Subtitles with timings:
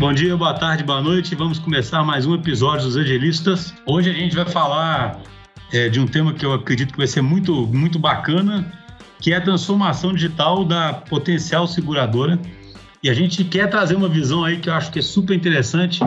[0.00, 1.34] Bom dia, boa tarde, boa noite.
[1.34, 3.74] Vamos começar mais um episódio dos Angelistas.
[3.84, 5.20] Hoje a gente vai falar
[5.70, 8.64] é, de um tema que eu acredito que vai ser muito, muito bacana,
[9.20, 12.38] que é a transformação digital da potencial seguradora.
[13.02, 16.00] E a gente quer trazer uma visão aí que eu acho que é super interessante,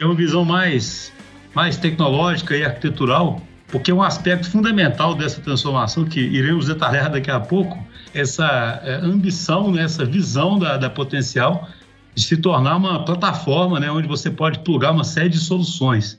[0.00, 1.12] é uma visão mais,
[1.54, 7.30] mais tecnológica e arquitetural, porque é um aspecto fundamental dessa transformação que iremos detalhar daqui
[7.30, 7.78] a pouco,
[8.14, 11.68] essa é, ambição, né, essa visão da, da potencial
[12.14, 16.18] de se tornar uma plataforma né, onde você pode plugar uma série de soluções.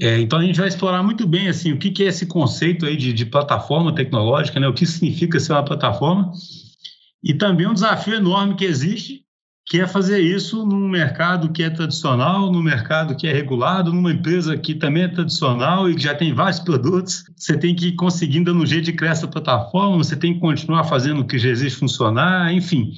[0.00, 2.84] É, então a gente vai explorar muito bem assim o que, que é esse conceito
[2.84, 6.32] aí de, de, plataforma tecnológica, né, o que significa ser uma plataforma
[7.22, 9.22] e também um desafio enorme que existe,
[9.66, 14.12] que é fazer isso num mercado que é tradicional, num mercado que é regulado, numa
[14.12, 17.24] empresa que também é tradicional e que já tem vários produtos.
[17.34, 20.84] Você tem que ir conseguindo no jeito de criar essa plataforma, você tem que continuar
[20.84, 22.92] fazendo o que já existe funcionar, enfim,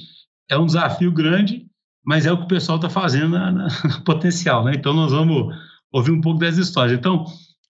[0.49, 1.66] é um desafio grande
[2.07, 3.67] mas é o que o pessoal está fazendo na, na,
[4.05, 4.71] potencial, né?
[4.73, 5.53] Então nós vamos
[5.91, 6.97] ouvir um pouco das histórias.
[6.97, 7.25] Então,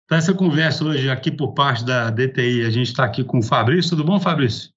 [0.08, 3.44] para essa conversa hoje aqui por parte da DTI, a gente está aqui com o
[3.44, 3.90] Fabrício.
[3.90, 4.70] Tudo bom, Fabrício?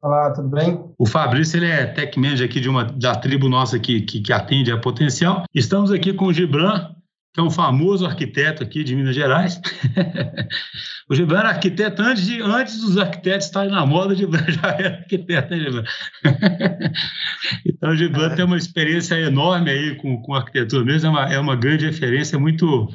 [0.00, 0.80] Olá, tudo bem?
[0.96, 4.32] O Fabrício ele é tech manager aqui de uma da tribo nossa que, que, que
[4.32, 5.42] atende a potencial.
[5.52, 6.94] Estamos aqui com o Gibran,
[7.32, 9.60] que é um famoso arquiteto aqui de Minas Gerais.
[11.08, 14.68] o Gibran era arquiteto antes, de, antes dos arquitetos estarem na moda, o Gibran já
[14.70, 15.84] era arquiteto, né, Gibran?
[17.66, 18.34] então, o Gibran é.
[18.34, 22.38] tem uma experiência enorme aí com, com arquitetura mesmo, é uma, é uma grande referência,
[22.38, 22.88] muito,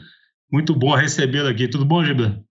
[0.51, 1.67] muito bom recebê-lo aqui.
[1.67, 2.43] Tudo bom, Gibran?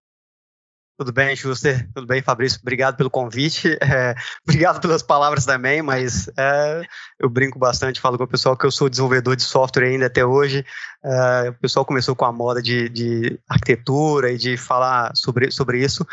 [0.96, 1.88] Tudo bem, Schuster?
[1.92, 2.60] Tudo bem, Fabrício?
[2.62, 3.76] Obrigado pelo convite.
[3.94, 6.82] É, obrigado pelas palavras também, mas é,
[7.18, 10.24] eu brinco bastante, falo com o pessoal que eu sou desenvolvedor de software ainda até
[10.24, 10.64] hoje.
[11.04, 15.84] É, o pessoal começou com a moda de, de, arquitetura e de falar sobre, sobre
[15.84, 16.04] isso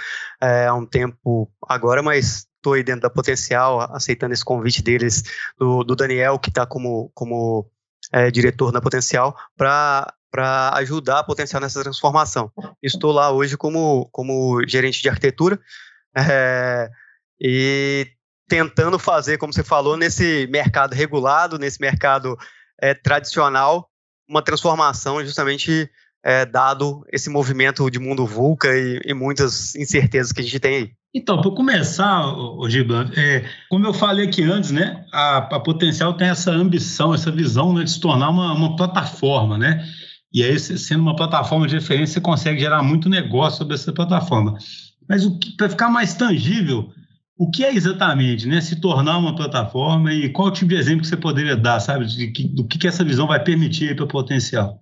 [0.41, 5.23] é, há um tempo agora, mas estou aí dentro da Potencial, aceitando esse convite deles,
[5.57, 7.67] do, do Daniel, que está como, como
[8.11, 12.49] é, diretor na Potencial, para para ajudar a potenciar nessa transformação.
[12.81, 15.59] Estou lá hoje como, como gerente de arquitetura
[16.17, 16.89] é,
[17.39, 18.07] e
[18.47, 22.37] tentando fazer, como você falou, nesse mercado regulado, nesse mercado
[22.81, 23.89] é, tradicional,
[24.27, 25.89] uma transformação justamente
[26.23, 30.75] é, dado esse movimento de mundo VUCA e, e, muitas incertezas que a gente tem
[30.75, 30.91] aí.
[31.13, 36.13] Então, para começar, o Gibran, é, como eu falei aqui antes, né, a, a Potencial
[36.13, 39.85] tem essa ambição, essa visão né, de se tornar uma, uma plataforma, né?
[40.33, 44.57] E aí, sendo uma plataforma de referência, você consegue gerar muito negócio sobre essa plataforma.
[45.07, 45.25] Mas
[45.57, 46.89] para ficar mais tangível,
[47.37, 51.07] o que é exatamente né, se tornar uma plataforma e qual tipo de exemplo que
[51.07, 54.79] você poderia dar, sabe, de do que, que essa visão vai permitir para o potencial?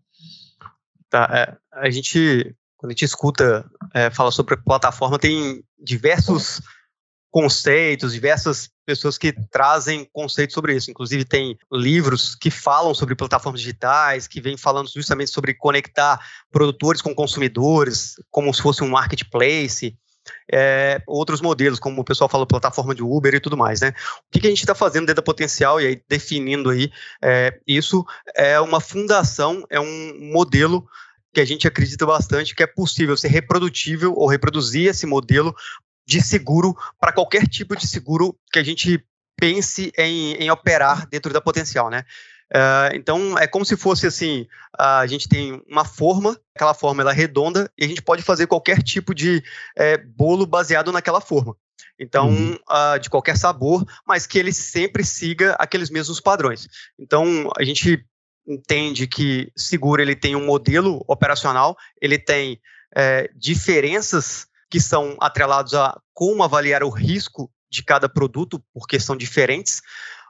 [1.10, 6.62] Tá, é, a gente, quando a gente escuta é, falar sobre plataforma, tem diversos
[7.32, 10.90] conceitos, diversas pessoas que trazem conceitos sobre isso.
[10.90, 16.20] Inclusive, tem livros que falam sobre plataformas digitais, que vêm falando justamente sobre conectar
[16.52, 19.96] produtores com consumidores, como se fosse um marketplace.
[20.52, 23.90] É, outros modelos, como o pessoal falou, plataforma de Uber e tudo mais, né?
[23.90, 26.92] O que, que a gente está fazendo dentro da potencial e aí definindo aí
[27.24, 30.88] é, isso é uma fundação, é um modelo
[31.34, 35.56] que a gente acredita bastante que é possível ser reprodutível ou reproduzir esse modelo
[36.10, 39.06] de seguro para qualquer tipo de seguro que a gente
[39.40, 42.04] pense em, em operar dentro da potencial, né?
[42.52, 47.12] Uh, então é como se fosse assim, a gente tem uma forma, aquela forma ela
[47.12, 49.44] é redonda e a gente pode fazer qualquer tipo de
[49.78, 51.56] é, bolo baseado naquela forma.
[52.00, 52.54] Então, uhum.
[52.56, 56.68] uh, de qualquer sabor, mas que ele sempre siga aqueles mesmos padrões.
[56.98, 58.04] Então, a gente
[58.48, 62.60] entende que seguro ele tem um modelo operacional, ele tem
[62.96, 69.16] é, diferenças que são atrelados a como avaliar o risco de cada produto, porque são
[69.16, 69.82] diferentes,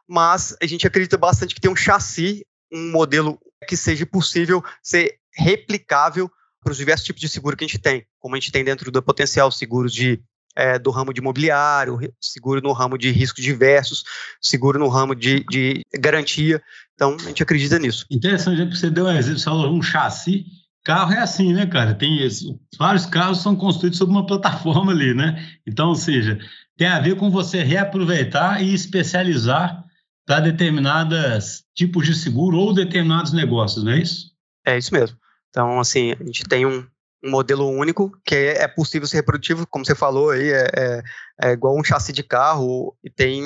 [0.08, 5.20] mas a gente acredita bastante que tem um chassi, um modelo que seja possível ser
[5.34, 6.30] replicável
[6.62, 8.92] para os diversos tipos de seguro que a gente tem, como a gente tem dentro
[8.92, 10.22] do potencial seguros de
[10.56, 14.04] é, do ramo de imobiliário, seguro no ramo de riscos diversos,
[14.42, 16.62] seguro no ramo de, de garantia.
[16.96, 18.06] Então, a gente acredita nisso.
[18.12, 20.46] Interessante, você deu um exemplo, você falou um chassi,
[20.90, 21.94] Carro é assim, né, cara?
[21.94, 25.48] Tem esse, vários carros são construídos sobre uma plataforma ali, né?
[25.68, 26.40] Então, ou seja,
[26.76, 29.86] tem a ver com você reaproveitar e especializar
[30.26, 34.32] para determinados tipos de seguro ou determinados negócios, não é isso?
[34.66, 35.16] É isso mesmo.
[35.52, 36.84] Então, assim, a gente tem um,
[37.24, 41.04] um modelo único que é, é possível ser reprodutivo, como você falou aí, é, é,
[41.44, 43.44] é igual um chassi de carro e tem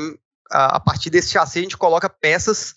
[0.49, 2.73] a, a partir desse chassi a gente coloca peças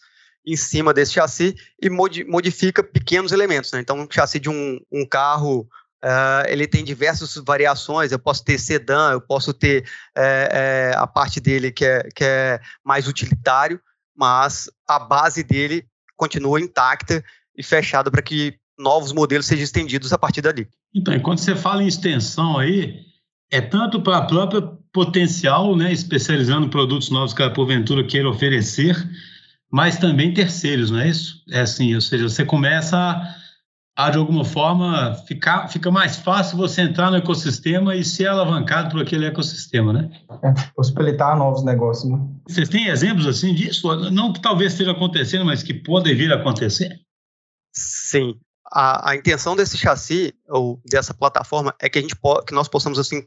[0.47, 3.73] em cima desse chassi e modifica pequenos elementos.
[3.73, 3.81] Né?
[3.81, 5.69] Então, um chassi de um, um carro,
[6.05, 8.13] uh, ele tem diversas variações.
[8.13, 9.85] Eu posso ter sedã, eu posso ter
[10.17, 13.81] é, é, a parte dele que é, que é mais utilitário,
[14.17, 15.85] mas a base dele
[16.17, 17.25] continua intacta
[17.57, 20.69] e fechado para que novos modelos sejam estendidos a partir dali.
[20.95, 23.01] Então, enquanto você fala em extensão aí,
[23.51, 28.97] é tanto para a própria potencial, né, especializando produtos novos que a porventura queira oferecer,
[29.77, 31.45] mas também terceiros, não é isso?
[31.51, 36.57] É assim, ou seja, você começa a, a de alguma forma, ficar, fica mais fácil
[36.57, 40.11] você entrar no ecossistema e ser alavancado por aquele ecossistema, né?
[40.43, 42.19] É, possibilitar novos negócios, né?
[42.49, 43.95] Vocês têm exemplos assim disso?
[44.11, 46.99] Não que talvez esteja acontecendo, mas que podem vir a acontecer?
[47.71, 48.35] Sim.
[48.73, 52.99] A, a intenção desse chassi, ou dessa plataforma, é que, a gente que nós possamos,
[52.99, 53.27] assim,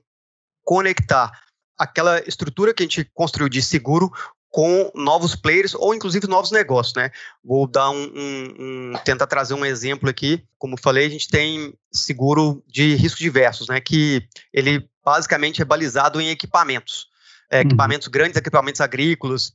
[0.66, 1.32] conectar
[1.78, 4.12] aquela estrutura que a gente construiu de seguro
[4.50, 7.12] com novos players ou inclusive novos negócios, né?
[7.44, 10.44] Vou dar um, um, um, tentar trazer um exemplo aqui.
[10.58, 13.80] Como falei, a gente tem seguro de riscos diversos, né?
[13.80, 17.08] Que ele basicamente é balizado em equipamentos,
[17.50, 17.68] é, uhum.
[17.68, 19.54] equipamentos grandes, equipamentos agrícolas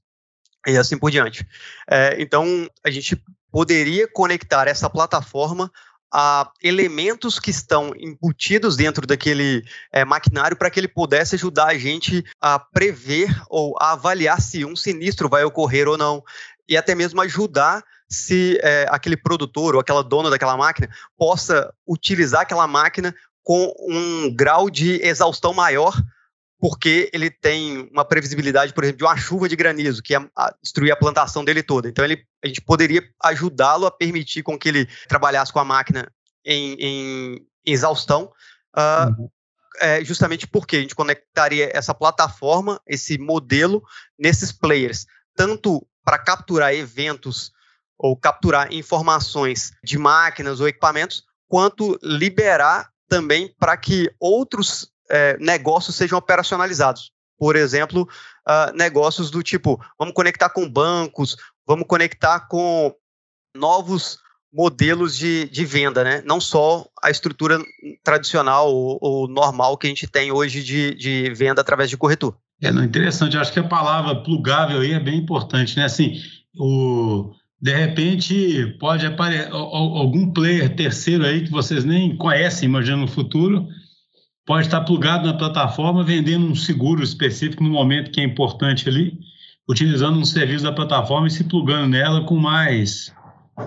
[0.66, 1.46] e assim por diante.
[1.90, 3.20] É, então a gente
[3.50, 5.70] poderia conectar essa plataforma
[6.16, 11.76] a elementos que estão embutidos dentro daquele é, maquinário para que ele pudesse ajudar a
[11.76, 16.22] gente a prever ou a avaliar se um sinistro vai ocorrer ou não.
[16.68, 20.88] E até mesmo ajudar se é, aquele produtor ou aquela dona daquela máquina
[21.18, 23.12] possa utilizar aquela máquina
[23.42, 26.00] com um grau de exaustão maior
[26.64, 30.30] porque ele tem uma previsibilidade, por exemplo, de uma chuva de granizo, que ia
[30.62, 31.90] destruir a plantação dele toda.
[31.90, 36.10] Então, ele, a gente poderia ajudá-lo a permitir com que ele trabalhasse com a máquina
[36.42, 38.32] em, em exaustão,
[38.74, 39.28] uh, uhum.
[39.78, 43.82] é, justamente porque a gente conectaria essa plataforma, esse modelo,
[44.18, 45.04] nesses players,
[45.36, 47.52] tanto para capturar eventos
[47.98, 55.96] ou capturar informações de máquinas ou equipamentos, quanto liberar também para que outros é, negócios
[55.96, 57.12] sejam operacionalizados.
[57.38, 58.08] Por exemplo,
[58.48, 61.36] uh, negócios do tipo, vamos conectar com bancos,
[61.66, 62.94] vamos conectar com
[63.56, 64.18] novos
[64.52, 66.22] modelos de, de venda, né?
[66.24, 67.58] Não só a estrutura
[68.04, 72.36] tradicional ou, ou normal que a gente tem hoje de, de venda através de corretor.
[72.62, 73.36] É interessante.
[73.36, 75.84] Acho que a palavra plugável aí é bem importante, né?
[75.84, 76.20] Assim,
[76.56, 83.08] o de repente pode aparecer algum player terceiro aí que vocês nem conhecem, imagina no
[83.08, 83.66] futuro,
[84.46, 89.18] pode estar plugado na plataforma vendendo um seguro específico no momento que é importante ali,
[89.68, 93.12] utilizando um serviço da plataforma e se plugando nela com mais,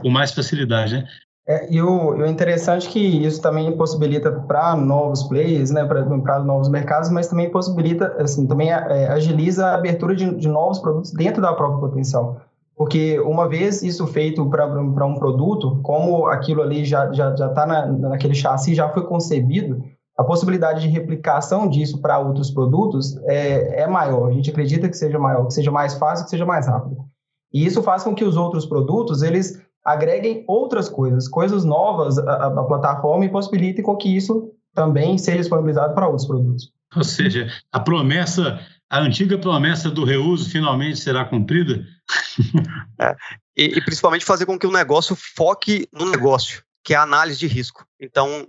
[0.01, 1.07] com mais facilidade, né?
[1.49, 6.03] É, e o, o interessante é que isso também possibilita para novos players, né, para
[6.43, 11.13] novos mercados, mas também possibilita, assim, também é, agiliza a abertura de, de novos produtos
[11.13, 12.41] dentro da própria potencial.
[12.75, 14.67] Porque uma vez isso feito para
[15.07, 19.03] um produto, como aquilo ali já está já, já tá na, naquele chassi, já foi
[19.07, 19.81] concebido,
[20.17, 24.29] a possibilidade de replicação disso para outros produtos é, é maior.
[24.29, 27.05] A gente acredita que seja maior, que seja mais fácil, que seja mais rápido.
[27.53, 32.47] E isso faz com que os outros produtos eles agreguem outras coisas, coisas novas à,
[32.47, 36.71] à plataforma e possibilitem com que isso também seja disponibilizado para outros produtos.
[36.95, 38.59] Ou seja, a promessa,
[38.89, 41.83] a antiga promessa do reuso finalmente será cumprida?
[42.99, 43.15] É,
[43.55, 47.37] e, e principalmente fazer com que o negócio foque no negócio, que é a análise
[47.37, 47.85] de risco.
[47.99, 48.47] Então,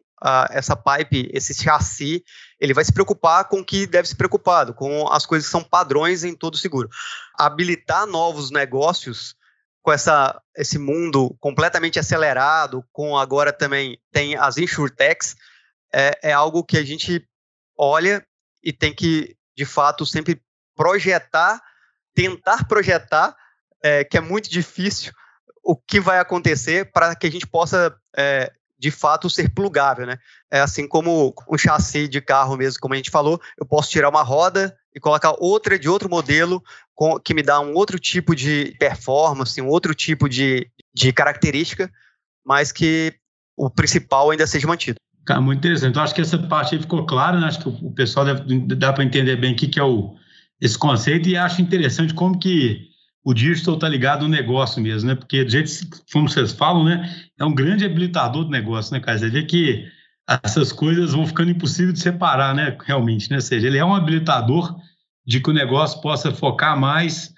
[0.50, 2.24] essa pipe, esse chassi,
[2.60, 5.62] ele vai se preocupar com o que deve ser preocupado, com as coisas que são
[5.62, 6.88] padrões em todo seguro.
[7.38, 9.36] Habilitar novos negócios
[9.82, 15.36] com essa, esse mundo completamente acelerado, com agora também tem as insurtechs,
[15.92, 17.26] é, é algo que a gente
[17.76, 18.26] olha
[18.62, 20.42] e tem que, de fato, sempre
[20.76, 21.60] projetar,
[22.14, 23.34] tentar projetar,
[23.82, 25.12] é, que é muito difícil,
[25.62, 30.18] o que vai acontecer para que a gente possa é, de fato ser plugável, né?
[30.50, 34.08] É assim como um chassi de carro mesmo, como a gente falou, eu posso tirar
[34.08, 36.62] uma roda e colocar outra de outro modelo
[36.94, 41.90] com, que me dá um outro tipo de performance, um outro tipo de, de característica,
[42.46, 43.14] mas que
[43.56, 44.98] o principal ainda seja mantido.
[45.26, 45.90] Cara, muito interessante.
[45.90, 47.48] Então, acho que essa parte aí ficou clara, né?
[47.48, 50.16] Acho que o pessoal deve, dá para entender bem o que, que é o,
[50.60, 52.88] esse conceito e acho interessante como que
[53.28, 55.14] o digital está ligado ao negócio mesmo, né?
[55.14, 55.70] Porque do jeito
[56.10, 57.14] como vocês falam, né?
[57.38, 59.18] É um grande habilitador do negócio, né, cara?
[59.18, 59.86] Você vê que
[60.42, 62.74] essas coisas vão ficando impossível de separar, né?
[62.86, 63.36] Realmente, né?
[63.36, 64.74] Ou seja, ele é um habilitador
[65.26, 67.34] de que o negócio possa focar mais,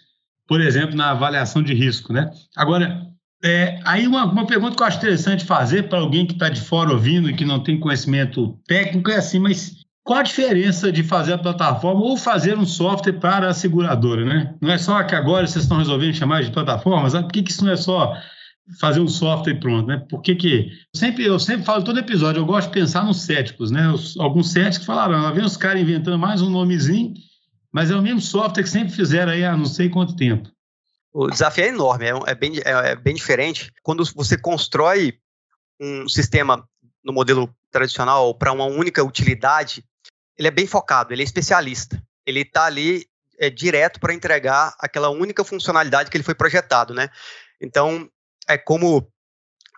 [0.47, 2.31] por exemplo, na avaliação de risco, né?
[2.57, 3.05] Agora,
[3.43, 6.61] é, aí uma, uma pergunta que eu acho interessante fazer para alguém que está de
[6.61, 11.03] fora ouvindo e que não tem conhecimento técnico é assim, mas qual a diferença de
[11.03, 14.55] fazer a plataforma ou fazer um software para a seguradora, né?
[14.61, 17.65] Não é só que agora vocês estão resolvendo chamar de plataformas, por que, que isso
[17.65, 18.17] não é só
[18.79, 20.05] fazer um software pronto, né?
[20.09, 20.71] Por que que...
[20.95, 23.91] Sempre, eu sempre falo todo episódio, eu gosto de pensar nos céticos, né?
[23.91, 27.15] Os, alguns céticos falaram, lá vem os caras inventando mais um nomezinho,
[27.73, 30.49] mas é o mesmo software que sempre fizeram aí há não sei quanto tempo.
[31.13, 33.73] O desafio é enorme, é, é bem, é, é bem diferente.
[33.83, 35.15] Quando você constrói
[35.81, 36.65] um sistema
[37.05, 39.85] no modelo tradicional para uma única utilidade,
[40.41, 42.03] ele é bem focado, ele é especialista.
[42.25, 43.07] Ele está ali
[43.39, 47.11] é, direto para entregar aquela única funcionalidade que ele foi projetado, né?
[47.61, 48.11] Então,
[48.49, 49.07] é como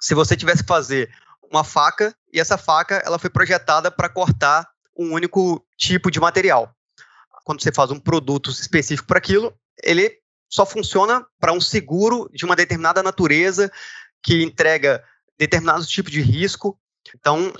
[0.00, 1.12] se você tivesse que fazer
[1.50, 6.72] uma faca e essa faca ela foi projetada para cortar um único tipo de material.
[7.42, 9.52] Quando você faz um produto específico para aquilo,
[9.82, 10.16] ele
[10.48, 13.68] só funciona para um seguro de uma determinada natureza
[14.22, 15.02] que entrega
[15.36, 16.78] determinados tipos de risco.
[17.16, 17.52] Então,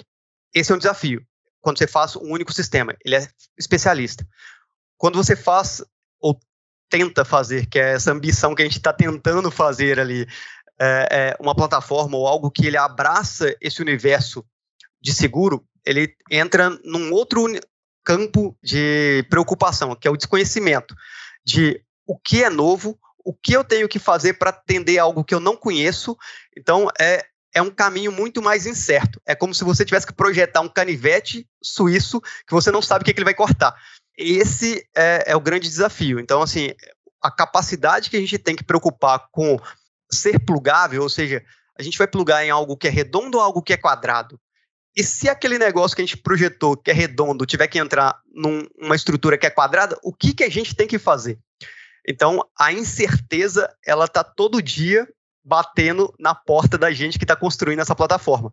[0.55, 1.27] esse é um desafio.
[1.63, 3.27] Quando você faz um único sistema, ele é
[3.57, 4.27] especialista.
[4.99, 5.83] Quando você faz
[6.21, 6.39] ou
[6.91, 10.27] tenta fazer, que é essa ambição que a gente está tentando fazer ali,
[10.79, 14.45] é, é uma plataforma ou algo que ele abraça esse universo
[15.01, 17.47] de seguro, ele entra num outro
[18.05, 20.95] campo de preocupação, que é o desconhecimento
[21.45, 25.35] de o que é novo, o que eu tenho que fazer para atender algo que
[25.35, 26.17] eu não conheço.
[26.57, 29.21] Então, é, é um caminho muito mais incerto.
[29.27, 33.05] É como se você tivesse que projetar um canivete suíço que você não sabe o
[33.05, 33.75] que, é que ele vai cortar.
[34.17, 36.19] Esse é, é o grande desafio.
[36.19, 36.71] Então, assim,
[37.21, 39.59] a capacidade que a gente tem que preocupar com
[40.11, 41.43] ser plugável, ou seja,
[41.79, 44.39] a gente vai plugar em algo que é redondo ou algo que é quadrado.
[44.95, 48.95] E se aquele negócio que a gente projetou, que é redondo, tiver que entrar numa
[48.95, 51.39] estrutura que é quadrada, o que, que a gente tem que fazer?
[52.07, 55.09] Então, a incerteza, ela está todo dia
[55.45, 58.53] batendo na porta da gente que está construindo essa plataforma.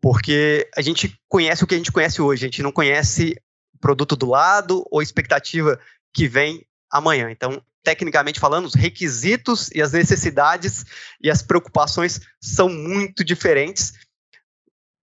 [0.00, 3.36] Porque a gente conhece o que a gente conhece hoje, a gente não conhece
[3.74, 5.78] o produto do lado ou expectativa
[6.12, 7.30] que vem amanhã.
[7.30, 10.84] Então, tecnicamente falando, os requisitos e as necessidades
[11.20, 13.94] e as preocupações são muito diferentes,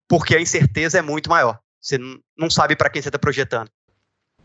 [0.07, 1.59] porque a incerteza é muito maior.
[1.81, 1.97] Você
[2.37, 3.69] não sabe para quem você está projetando.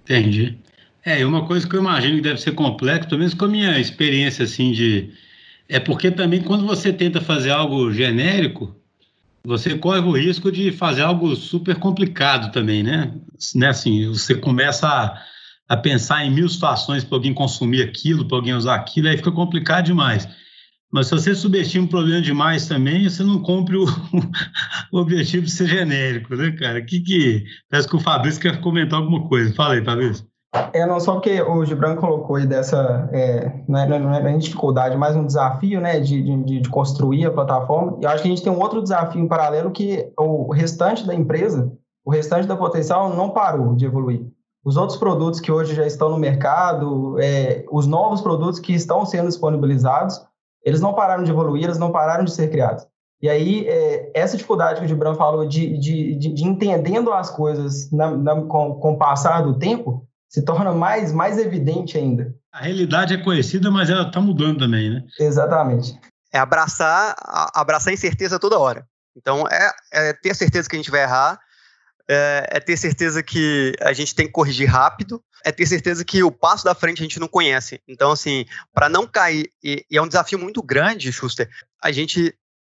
[0.02, 0.59] Entendi.
[1.05, 3.79] É, uma coisa que eu imagino que deve ser complexo, pelo menos com a minha
[3.79, 5.12] experiência assim de.
[5.71, 8.75] É porque também quando você tenta fazer algo genérico,
[9.45, 13.15] você corre o risco de fazer algo super complicado também, né?
[13.55, 13.69] né?
[13.69, 15.23] Assim, você começa a,
[15.69, 19.31] a pensar em mil situações para alguém consumir aquilo, para alguém usar aquilo, aí fica
[19.31, 20.29] complicado demais.
[20.93, 23.85] Mas se você subestima o problema demais também, você não cumpre o,
[24.91, 26.85] o objetivo de ser genérico, né, cara?
[26.85, 29.55] Que que parece que o Fabrício quer comentar alguma coisa.
[29.55, 30.30] Fala aí, Fabrício.
[30.73, 34.97] É, não só porque o Gibran colocou aí dessa, é, não, é, não é dificuldade,
[34.97, 37.97] mas um desafio, né, de, de, de, construir a plataforma.
[38.00, 41.07] E eu acho que a gente tem um outro desafio em paralelo que o restante
[41.07, 41.73] da empresa,
[42.04, 44.26] o restante da potencial não parou de evoluir.
[44.64, 49.07] Os outros produtos que hoje já estão no mercado, é, os novos produtos que estão
[49.07, 50.21] sendo disponibilizados,
[50.64, 52.87] eles não pararam de evoluir, eles não pararam de ser criados.
[53.23, 57.30] E aí, é, essa dificuldade que o Gibran falou de, de, de, de entendendo as
[57.30, 62.33] coisas na, na, com, com o passar do tempo, se torna mais, mais evidente ainda.
[62.53, 65.05] A realidade é conhecida, mas ela está mudando também, né?
[65.19, 65.99] Exatamente.
[66.33, 67.17] É abraçar,
[67.53, 68.87] abraçar a incerteza toda hora.
[69.17, 71.41] Então, é, é ter certeza que a gente vai errar,
[72.09, 76.23] é, é, ter certeza que a gente tem que corrigir rápido, é ter certeza que
[76.23, 77.81] o passo da frente a gente não conhece.
[77.89, 81.51] Então, assim, para não cair, e, e, é um desafio muito grande, Schuster,
[81.83, 82.33] a gente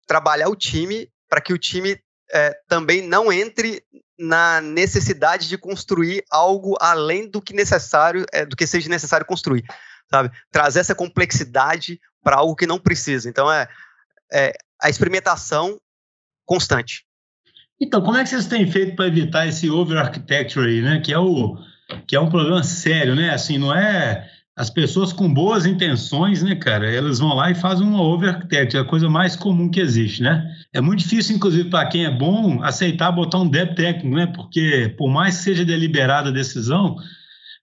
[0.08, 2.00] trabalhar o time para que o time
[2.32, 3.84] é, também não entre
[4.18, 9.64] na necessidade de construir algo além do que necessário, é, do que seja necessário construir,
[10.10, 10.32] sabe?
[10.52, 13.30] Trazer essa complexidade para algo que não precisa.
[13.30, 13.68] Então é,
[14.32, 15.80] é, a experimentação
[16.46, 17.06] constante.
[17.80, 21.02] Então, como é que vocês têm feito para evitar esse over architecture aí, né?
[21.02, 21.58] Que é o
[22.08, 23.32] que é um problema sério, né?
[23.32, 27.88] Assim, não é as pessoas com boas intenções, né, cara, elas vão lá e fazem
[27.88, 30.56] uma overarchitecture, é a coisa mais comum que existe, né?
[30.72, 34.28] É muito difícil, inclusive, para quem é bom, aceitar botar um débito técnico, né?
[34.28, 36.98] Porque, por mais que seja deliberada a decisão,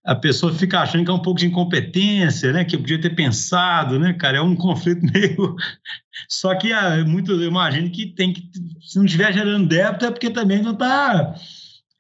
[0.04, 2.64] a pessoa fica achando que é um pouco de incompetência, né?
[2.64, 4.38] Que podia ter pensado, né, cara?
[4.38, 5.54] É um conflito meio.
[6.28, 8.42] Só que ah, muito, eu imagino que tem que.
[8.82, 11.34] Se não estiver gerando débito, é porque também não está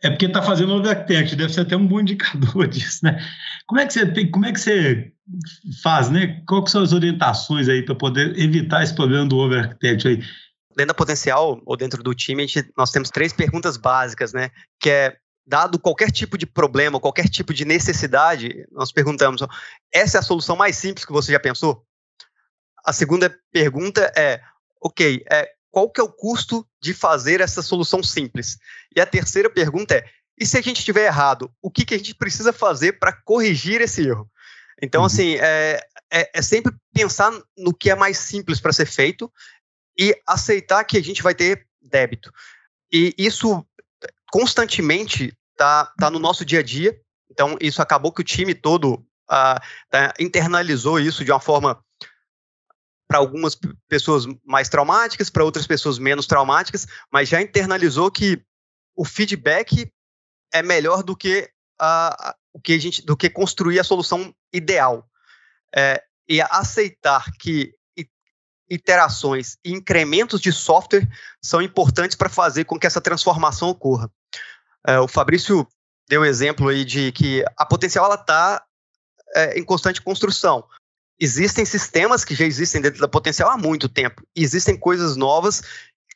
[0.02, 3.22] é porque está fazendo overtech, deve ser até um bom indicador disso, né?
[3.66, 5.12] Como é que você tem, como é que você
[5.82, 6.42] faz, né?
[6.46, 10.16] Quais são as orientações aí para poder evitar esse problema do overtech aí?
[10.76, 14.50] Dentro da potencial ou dentro do time, gente, nós temos três perguntas básicas, né?
[14.80, 15.16] Que é
[15.46, 19.42] dado qualquer tipo de problema, qualquer tipo de necessidade, nós perguntamos:
[19.92, 21.84] essa é a solução mais simples que você já pensou?
[22.84, 24.40] A segunda pergunta é:
[24.80, 28.58] ok, é, qual que é o custo de fazer essa solução simples?
[28.94, 30.04] E a terceira pergunta é,
[30.38, 33.82] e se a gente estiver errado, o que, que a gente precisa fazer para corrigir
[33.82, 34.28] esse erro?
[34.82, 35.06] Então, uhum.
[35.06, 39.30] assim, é, é, é, sempre pensar no que é mais simples para ser feito
[39.98, 42.32] e aceitar que a gente vai ter débito.
[42.90, 43.64] E isso
[44.32, 46.98] constantemente está tá no nosso dia a dia.
[47.30, 48.94] Então, isso acabou que o time todo
[49.30, 49.60] uh,
[50.18, 51.84] internalizou isso de uma forma
[53.10, 58.40] para algumas pessoas mais traumáticas, para outras pessoas menos traumáticas, mas já internalizou que
[58.94, 59.92] o feedback
[60.54, 65.10] é melhor do que a, o que a gente, do que construir a solução ideal.
[65.74, 67.74] É, e aceitar que
[68.70, 71.08] iterações e incrementos de software
[71.42, 74.08] são importantes para fazer com que essa transformação ocorra.
[74.86, 75.66] É, o Fabrício
[76.08, 78.64] deu exemplo aí de que a potencial está
[79.34, 80.64] é, em constante construção.
[81.20, 84.22] Existem sistemas que já existem dentro da potencial há muito tempo.
[84.34, 85.62] Existem coisas novas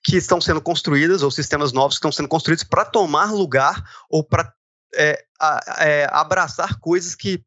[0.03, 4.25] que estão sendo construídas, ou sistemas novos que estão sendo construídos para tomar lugar ou
[4.25, 4.53] para
[4.95, 5.25] é,
[5.79, 7.45] é, abraçar coisas que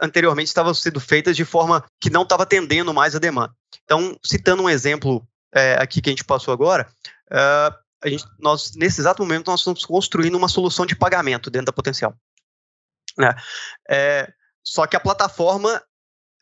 [0.00, 3.54] anteriormente estavam sendo feitas de forma que não estava atendendo mais a demanda.
[3.84, 6.88] Então, citando um exemplo é, aqui que a gente passou agora,
[7.30, 11.66] uh, a gente, nós, nesse exato momento, nós estamos construindo uma solução de pagamento dentro
[11.66, 12.14] da Potencial.
[13.16, 13.34] Né?
[13.88, 14.32] É,
[14.64, 15.82] só que a plataforma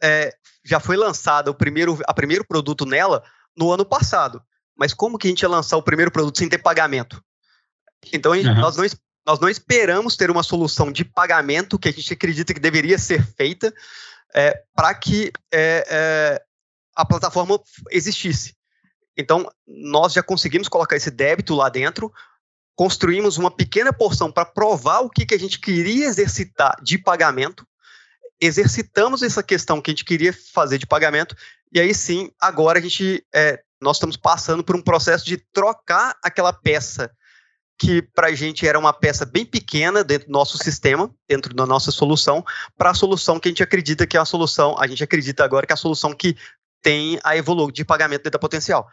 [0.02, 0.34] é,
[0.64, 3.22] já foi lançada, o primeiro, a primeiro produto nela,
[3.56, 4.42] no ano passado.
[4.76, 7.22] Mas como que a gente ia lançar o primeiro produto sem ter pagamento?
[8.12, 8.54] Então, uhum.
[8.54, 8.84] nós, não,
[9.26, 13.24] nós não esperamos ter uma solução de pagamento que a gente acredita que deveria ser
[13.24, 13.72] feita
[14.34, 16.42] é, para que é, é,
[16.94, 17.60] a plataforma
[17.90, 18.54] existisse.
[19.16, 22.12] Então, nós já conseguimos colocar esse débito lá dentro,
[22.74, 27.64] construímos uma pequena porção para provar o que, que a gente queria exercitar de pagamento,
[28.40, 31.36] exercitamos essa questão que a gente queria fazer de pagamento,
[31.72, 36.16] e aí sim, agora a gente, é, nós estamos passando por um processo de trocar
[36.22, 37.10] aquela peça
[37.78, 41.66] que para a gente era uma peça bem pequena dentro do nosso sistema, dentro da
[41.66, 42.44] nossa solução,
[42.76, 45.66] para a solução que a gente acredita que é a solução, a gente acredita agora
[45.66, 46.36] que é a solução que
[46.80, 48.88] tem a evolução de pagamento dentro da potencial.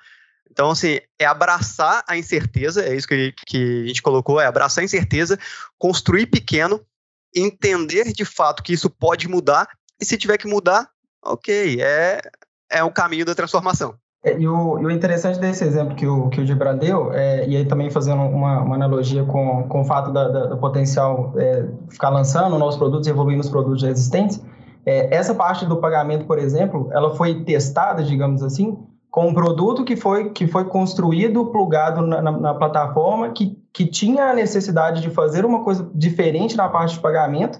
[0.50, 4.82] Então, assim, é abraçar a incerteza, é isso que, que a gente colocou, é abraçar
[4.82, 5.40] a incerteza,
[5.78, 6.86] construir pequeno,
[7.36, 9.68] entender de fato que isso pode mudar,
[10.00, 10.90] e se tiver que mudar,
[11.24, 12.22] ok, é,
[12.70, 13.96] é o caminho da transformação.
[14.24, 17.48] É, e, o, e o interessante desse exemplo que o, que o Gibran deu, é,
[17.48, 21.34] e aí também fazendo uma, uma analogia com, com o fato da, da, do potencial
[21.38, 24.40] é, ficar lançando novos produtos evoluindo os produtos já existentes,
[24.86, 28.78] é, essa parte do pagamento, por exemplo, ela foi testada, digamos assim,
[29.10, 33.86] com um produto que foi, que foi construído, plugado na, na, na plataforma, que, que
[33.86, 37.60] tinha a necessidade de fazer uma coisa diferente na parte de pagamento,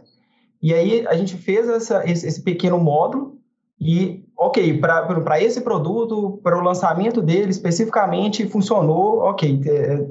[0.62, 3.40] e aí a gente fez essa, esse, esse pequeno módulo
[3.80, 10.06] e, ok, para esse produto, para o lançamento dele especificamente, funcionou, ok, é,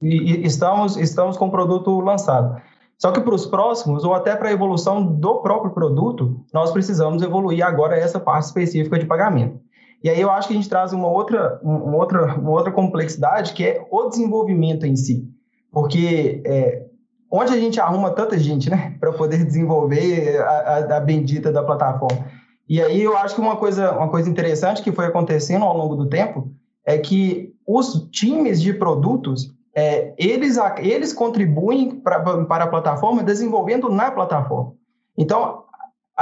[0.00, 2.60] estamos, estamos com o produto lançado.
[2.96, 7.20] Só que para os próximos, ou até para a evolução do próprio produto, nós precisamos
[7.20, 9.60] evoluir agora essa parte específica de pagamento.
[10.02, 13.52] E aí eu acho que a gente traz uma outra, uma outra, uma outra complexidade,
[13.52, 15.28] que é o desenvolvimento em si.
[15.70, 16.86] Porque é,
[17.30, 21.62] onde a gente arruma tanta gente né, para poder desenvolver a, a, a bendita da
[21.62, 22.26] plataforma?
[22.68, 25.94] E aí eu acho que uma coisa, uma coisa interessante que foi acontecendo ao longo
[25.94, 26.50] do tempo
[26.84, 33.88] é que os times de produtos, é, eles, eles contribuem pra, para a plataforma desenvolvendo
[33.88, 34.74] na plataforma.
[35.16, 35.61] Então,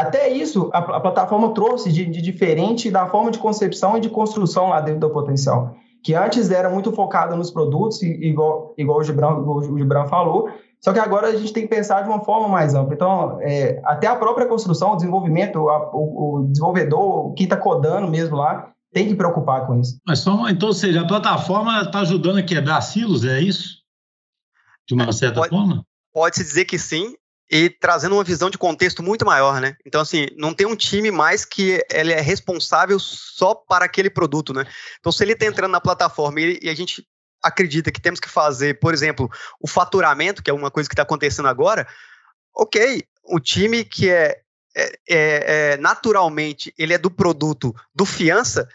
[0.00, 4.08] até isso a, a plataforma trouxe de, de, diferente da forma de concepção e de
[4.08, 5.74] construção lá dentro do potencial.
[6.02, 10.48] Que antes era muito focada nos produtos, igual, igual o Gibran, o Gibran falou,
[10.80, 12.94] só que agora a gente tem que pensar de uma forma mais ampla.
[12.94, 18.08] Então, é, até a própria construção, o desenvolvimento, a, o, o, desenvolvedor, quem está codando
[18.08, 20.00] mesmo lá, tem que preocupar com isso.
[20.06, 23.80] Mas só, então, ou seja, a plataforma está ajudando a quebrar silos, é isso?
[24.88, 25.84] De uma certa pode, forma?
[26.14, 27.14] Pode-se dizer que sim,
[27.50, 29.76] e trazendo uma visão de contexto muito maior, né?
[29.84, 34.54] Então, assim, não tem um time mais que ele é responsável só para aquele produto,
[34.54, 34.64] né?
[35.00, 37.04] Então, se ele está entrando na plataforma e, e a gente
[37.42, 39.28] acredita que temos que fazer, por exemplo,
[39.60, 41.88] o faturamento, que é uma coisa que está acontecendo agora,
[42.54, 44.40] ok, o time que é,
[44.76, 44.92] é, é,
[45.72, 48.68] é, naturalmente ele é do produto do fiança,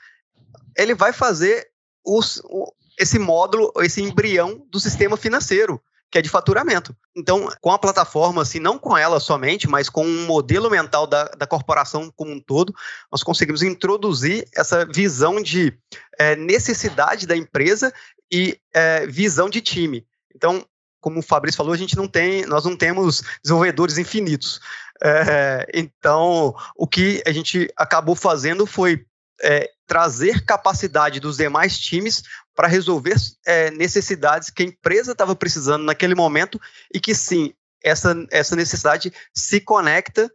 [0.76, 1.70] ele vai fazer
[2.04, 6.96] os, o, esse módulo, esse embrião do sistema financeiro que é de faturamento.
[7.16, 11.26] Então, com a plataforma, assim, não com ela somente, mas com um modelo mental da,
[11.26, 12.74] da corporação como um todo,
[13.12, 15.78] nós conseguimos introduzir essa visão de
[16.18, 17.94] é, necessidade da empresa
[18.32, 20.06] e é, visão de time.
[20.34, 20.66] Então,
[21.02, 24.60] como o Fabrício falou, a gente não tem, nós não temos desenvolvedores infinitos.
[25.04, 29.06] É, então, o que a gente acabou fazendo foi
[29.42, 32.24] é, trazer capacidade dos demais times
[32.56, 33.16] para resolver
[33.46, 36.60] é, necessidades que a empresa estava precisando naquele momento
[36.94, 40.32] e que sim, essa, essa necessidade se conecta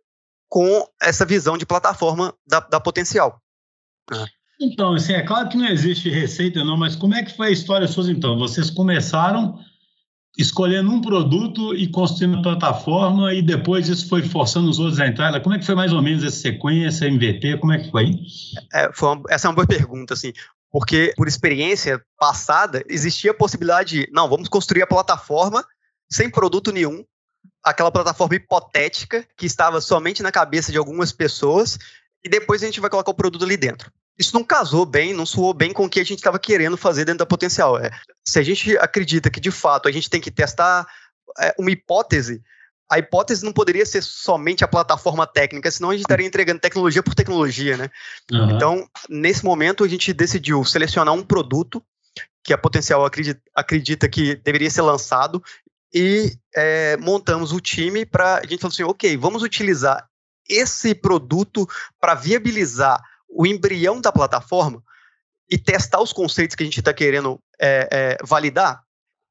[0.49, 3.41] com essa visão de plataforma da, da potencial.
[4.13, 4.27] Ah.
[4.61, 7.51] Então, assim, é claro que não existe receita, não, mas como é que foi a
[7.51, 8.39] história suas, então?
[8.39, 9.59] Vocês começaram
[10.37, 15.07] escolhendo um produto e construindo a plataforma e depois isso foi forçando os outros a
[15.07, 15.41] entrar?
[15.41, 18.21] Como é que foi mais ou menos essa sequência, MVP, como é que foi?
[18.73, 20.33] É, foi uma, essa é uma boa pergunta, assim,
[20.71, 25.65] porque por experiência passada existia a possibilidade de, não, vamos construir a plataforma
[26.11, 27.05] sem produto nenhum,
[27.63, 31.79] aquela plataforma hipotética que estava somente na cabeça de algumas pessoas
[32.25, 33.91] e depois a gente vai colocar o produto ali dentro.
[34.19, 37.05] Isso não casou bem, não soou bem com o que a gente estava querendo fazer
[37.05, 37.79] dentro da potencial.
[37.79, 37.91] É,
[38.23, 40.87] se a gente acredita que de fato a gente tem que testar
[41.39, 42.43] é, uma hipótese,
[42.91, 47.03] a hipótese não poderia ser somente a plataforma técnica, senão a gente estaria entregando tecnologia
[47.03, 47.89] por tecnologia, né?
[48.33, 48.51] Uhum.
[48.51, 51.81] Então, nesse momento, a gente decidiu selecionar um produto
[52.43, 55.41] que a potencial acredita, acredita que deveria ser lançado
[55.95, 60.09] e é, montamos o time para a gente falar assim, ok, vamos utilizar
[60.49, 61.69] esse produto
[62.01, 64.83] para viabilizar o embrião da plataforma
[65.49, 68.83] e testar os conceitos que a gente está querendo é, é, validar.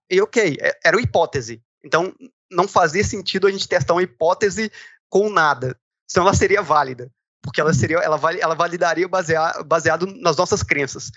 [0.09, 1.61] E ok, é, era uma hipótese.
[1.83, 2.13] Então,
[2.51, 4.71] não fazia sentido a gente testar uma hipótese
[5.09, 10.37] com nada, senão ela seria válida, porque ela seria, ela, ela validaria baseado, baseado nas
[10.37, 11.11] nossas crenças.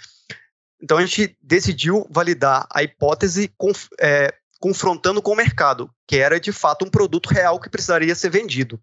[0.83, 3.53] Então a gente decidiu validar a hipótese
[4.01, 8.31] é, confrontando com o mercado, que era de fato um produto real que precisaria ser
[8.31, 8.81] vendido.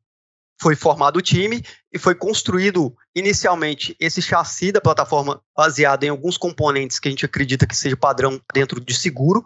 [0.62, 6.38] Foi formado o time e foi construído inicialmente esse chassi da plataforma baseado em alguns
[6.38, 9.46] componentes que a gente acredita que seja padrão dentro de seguro.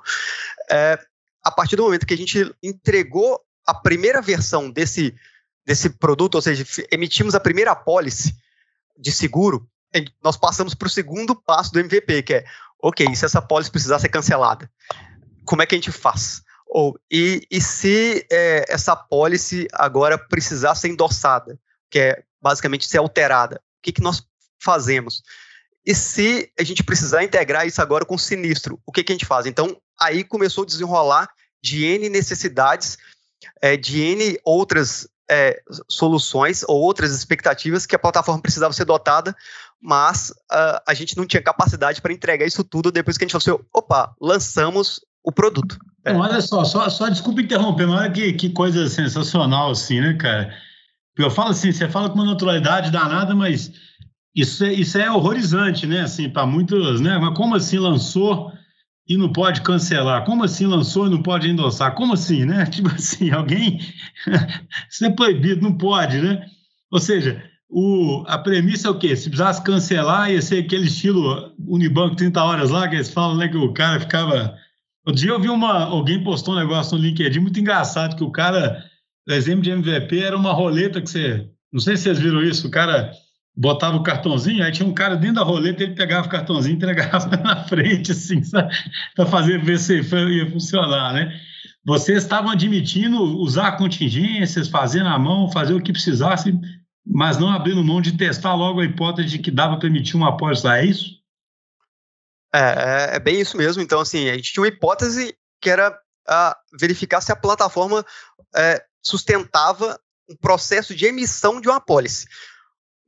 [0.69, 0.99] É,
[1.43, 5.15] a partir do momento que a gente entregou a primeira versão desse,
[5.65, 8.35] desse produto, ou seja, emitimos a primeira apólice
[8.97, 9.67] de seguro,
[10.23, 12.45] nós passamos para o segundo passo do MVP, que é,
[12.81, 14.69] ok, se essa apólice precisar ser cancelada,
[15.45, 16.41] como é que a gente faz?
[16.67, 22.97] Ou, e, e se é, essa apólice agora precisar ser endossada, que é basicamente ser
[22.97, 24.25] alterada, o que, que nós
[24.59, 25.21] fazemos?
[25.85, 29.25] E se a gente precisar integrar isso agora com sinistro, o que, que a gente
[29.25, 29.45] faz?
[29.45, 31.29] Então, aí começou a desenrolar
[31.61, 32.97] de N necessidades,
[33.61, 39.35] é, de N outras é, soluções ou outras expectativas que a plataforma precisava ser dotada,
[39.81, 43.41] mas uh, a gente não tinha capacidade para entregar isso tudo depois que a gente
[43.41, 45.77] falou assim, opa, lançamos o produto.
[46.05, 46.13] É.
[46.13, 50.53] olha só, só, só desculpa interromper, mas olha que, que coisa sensacional, assim, né, cara?
[51.17, 53.71] Eu falo assim, você fala com uma naturalidade danada, mas
[54.35, 56.01] isso é, isso é horrorizante, né?
[56.01, 57.17] Assim, para muitos, né?
[57.19, 58.51] Mas como assim lançou
[59.07, 60.23] e não pode cancelar?
[60.25, 61.93] Como assim lançou e não pode endossar?
[61.95, 62.65] Como assim, né?
[62.71, 63.79] Tipo assim, alguém.
[64.89, 66.45] isso é proibido, não pode, né?
[66.91, 69.15] Ou seja, o, a premissa é o quê?
[69.15, 73.47] Se precisasse cancelar, ia ser aquele estilo Unibanco 30 horas lá, que eles falam, né?
[73.47, 74.55] Que o cara ficava
[75.05, 78.31] Outro dia eu vi uma, alguém postou um negócio no LinkedIn muito engraçado, que o
[78.31, 78.81] cara,
[79.27, 82.67] o exemplo de MVP era uma roleta que você, não sei se vocês viram isso,
[82.67, 83.11] o cara
[83.55, 86.75] botava o cartãozinho, aí tinha um cara dentro da roleta, ele pegava o cartãozinho e
[86.77, 88.41] entregava na frente, assim,
[89.15, 91.39] para fazer ver se ia funcionar, né?
[91.85, 96.53] Vocês estavam admitindo usar contingências, fazer na mão, fazer o que precisasse,
[97.05, 100.29] mas não abrindo mão de testar logo a hipótese de que dava para emitir uma
[100.29, 101.21] apólice lá, é isso?
[102.55, 103.81] É, é, é, bem isso mesmo.
[103.81, 108.05] Então, assim, a gente tinha uma hipótese que era a verificar se a plataforma
[108.55, 112.27] é, sustentava um processo de emissão de uma apólice.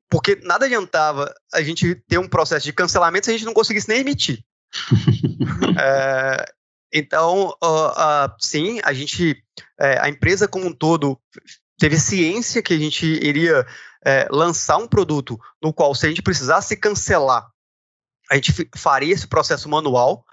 [0.09, 3.89] Porque nada adiantava a gente ter um processo de cancelamento se a gente não conseguisse
[3.89, 4.43] nem emitir.
[5.79, 6.45] é,
[6.93, 9.41] então, uh, uh, sim, a gente,
[9.79, 11.19] é, a empresa como um todo
[11.77, 13.65] teve ciência que a gente iria
[14.05, 17.49] é, lançar um produto no qual, se a gente precisasse cancelar
[18.29, 20.25] a gente faria esse processo manual,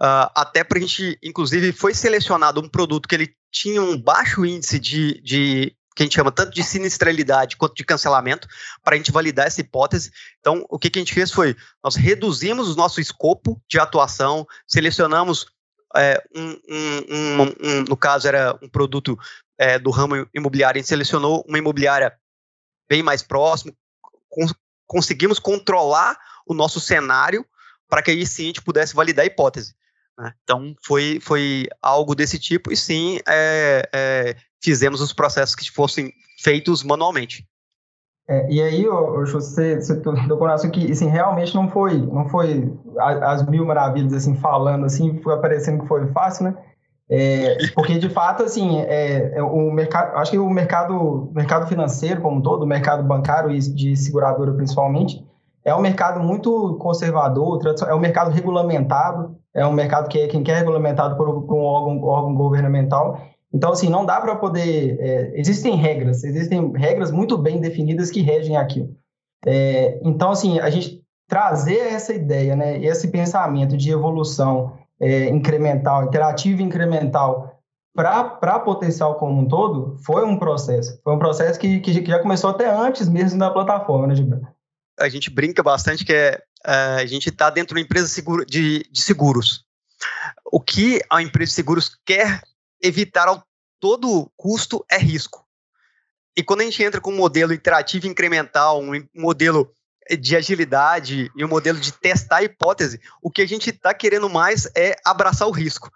[0.00, 4.44] uh, até para a gente, inclusive, foi selecionado um produto que ele tinha um baixo
[4.44, 8.46] índice de, de que a gente chama tanto de sinistralidade quanto de cancelamento,
[8.84, 10.12] para a gente validar essa hipótese.
[10.38, 14.46] Então, o que, que a gente fez foi, nós reduzimos o nosso escopo de atuação,
[14.68, 15.46] selecionamos
[15.96, 19.18] é, um, um, um, no caso era um produto
[19.58, 22.12] é, do ramo imobiliário, a gente selecionou uma imobiliária
[22.86, 23.74] bem mais próximo,
[24.86, 27.44] conseguimos controlar o nosso cenário
[27.88, 29.74] para que aí sim a gente pudesse validar a hipótese.
[30.18, 30.34] Né?
[30.42, 36.12] Então, foi, foi algo desse tipo e sim, é, é, fizemos os processos que fossem
[36.38, 37.46] feitos manualmente.
[38.28, 42.72] É, e aí, ô, você, você tocou no que assim, realmente não foi, não foi
[42.98, 46.56] as mil maravilhas, assim, falando, assim, foi aparecendo que foi fácil, né?
[47.08, 52.20] É, porque, de fato, assim, é, é, o mercado, acho que o mercado, mercado financeiro
[52.20, 55.24] como um todo, o mercado bancário e de seguradora principalmente,
[55.64, 60.42] é um mercado muito conservador, é um mercado regulamentado, é um mercado que é quem
[60.42, 63.20] quer regulamentado por, por um órgão, órgão governamental.
[63.52, 64.98] Então, assim, não dá para poder.
[65.00, 68.96] É, existem regras, existem regras muito bem definidas que regem aquilo.
[69.46, 76.04] É, então, assim, a gente trazer essa ideia, né, esse pensamento de evolução é, incremental,
[76.04, 77.60] interativa incremental
[77.94, 81.00] para potencial como um todo, foi um processo.
[81.02, 84.46] Foi um processo que, que já começou até antes mesmo da plataforma, né, Gilberto?
[85.00, 88.86] A gente brinca bastante que é, é a gente está dentro de uma empresa de,
[88.90, 89.64] de seguros.
[90.52, 92.42] O que a empresa de seguros quer
[92.82, 93.44] evitar ao
[93.80, 95.46] todo custo é risco.
[96.36, 99.72] E quando a gente entra com um modelo interativo incremental, um modelo
[100.18, 104.28] de agilidade e um modelo de testar a hipótese, o que a gente está querendo
[104.28, 105.90] mais é abraçar o risco.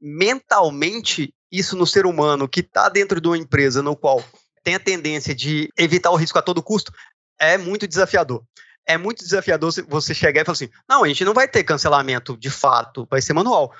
[0.00, 4.24] Mentalmente, isso no ser humano que está dentro de uma empresa no qual
[4.64, 6.92] tem a tendência de evitar o risco a todo custo,
[7.38, 8.42] é muito desafiador.
[8.88, 12.36] É muito desafiador você chegar e falar assim: não, a gente não vai ter cancelamento
[12.36, 13.72] de fato, vai ser manual.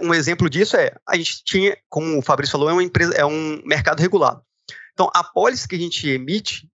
[0.00, 3.24] Um exemplo disso é, a gente tinha, como o Fabrício falou, é uma empresa, é
[3.24, 4.42] um mercado regulado.
[4.92, 6.68] Então, a pólice que a gente emite,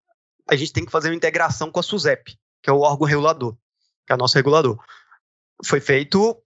[0.49, 3.57] a gente tem que fazer uma integração com a SUSEP, que é o órgão regulador,
[4.07, 4.79] que é o nosso regulador.
[5.64, 6.37] Foi feito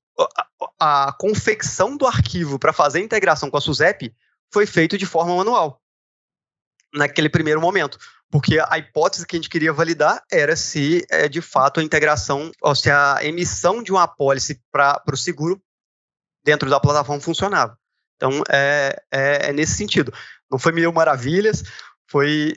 [0.79, 4.15] a, a confecção do arquivo para fazer a integração com a SUSEP
[4.53, 5.81] foi feito de forma manual
[6.95, 7.99] naquele primeiro momento,
[8.31, 12.53] porque a hipótese que a gente queria validar era se é, de fato a integração,
[12.61, 15.63] ou se a emissão de uma apólice para o seguro
[16.45, 17.77] dentro da plataforma funcionava.
[18.17, 20.13] Então é, é, é, nesse sentido.
[20.51, 21.65] Não foi mil maravilhas,
[22.09, 22.55] foi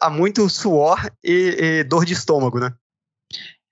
[0.00, 2.72] há muito suor e, e, dor de estômago, né?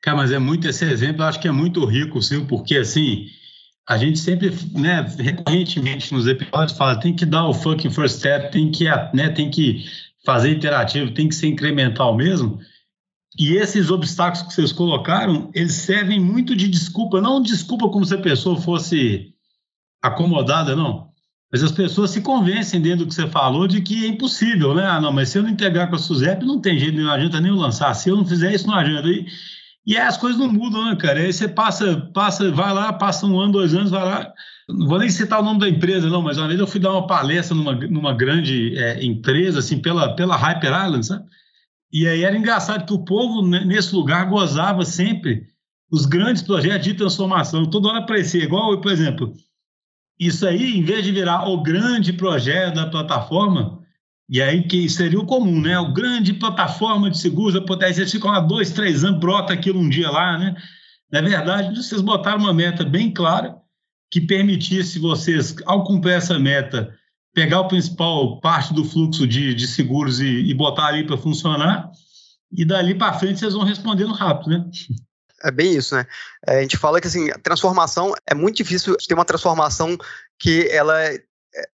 [0.03, 3.27] Cara, mas é muito esse exemplo, eu acho que é muito rico, sim, porque assim
[3.89, 8.51] a gente sempre, né, recorrentemente nos episódios fala, tem que dar o fucking first step,
[8.51, 9.85] tem que, né, tem que
[10.25, 12.59] fazer interativo, tem que ser incremental mesmo.
[13.39, 18.15] E esses obstáculos que vocês colocaram, eles servem muito de desculpa, não desculpa como se
[18.15, 19.33] a pessoa fosse
[20.03, 21.07] acomodada, não.
[21.53, 24.85] Mas as pessoas se convencem dentro do que você falou de que é impossível, né?
[24.85, 27.41] Ah, não, mas se eu não integrar com a SUSEP, não tem jeito, não adianta
[27.41, 27.95] nem lançar.
[27.95, 29.09] Se eu não fizer isso, não adianta.
[29.09, 29.27] E,
[29.87, 31.21] e aí as coisas não mudam, né, cara?
[31.21, 34.33] Aí você passa, passa, vai lá, passa um ano, dois anos, vai lá.
[34.69, 36.93] Não vou nem citar o nome da empresa, não, mas uma vez eu fui dar
[36.93, 41.25] uma palestra numa, numa grande é, empresa, assim, pela, pela Hyper Island, sabe?
[41.93, 45.47] E aí era engraçado que o povo nesse lugar gozava sempre
[45.91, 47.65] os grandes projetos de transformação.
[47.65, 49.33] Toda hora aparecia, igual, por exemplo,
[50.19, 53.81] isso aí, em vez de virar o grande projeto da plataforma,
[54.29, 55.79] e aí que seria o comum, né?
[55.79, 59.79] O grande plataforma de seguros da potência, eles ficam há dois, três anos, brota aquilo
[59.79, 60.57] um dia lá, né?
[61.13, 63.57] Na verdade, vocês botaram uma meta bem clara
[64.11, 66.93] que permitisse vocês, ao cumprir essa meta,
[67.35, 71.91] pegar o principal parte do fluxo de, de seguros e, e botar ali para funcionar,
[72.51, 74.65] e dali para frente vocês vão respondendo rápido, né?
[75.43, 76.07] É bem isso, né?
[76.47, 79.97] É, a gente fala que assim, transformação é muito difícil ter uma transformação
[80.39, 81.21] que ela é,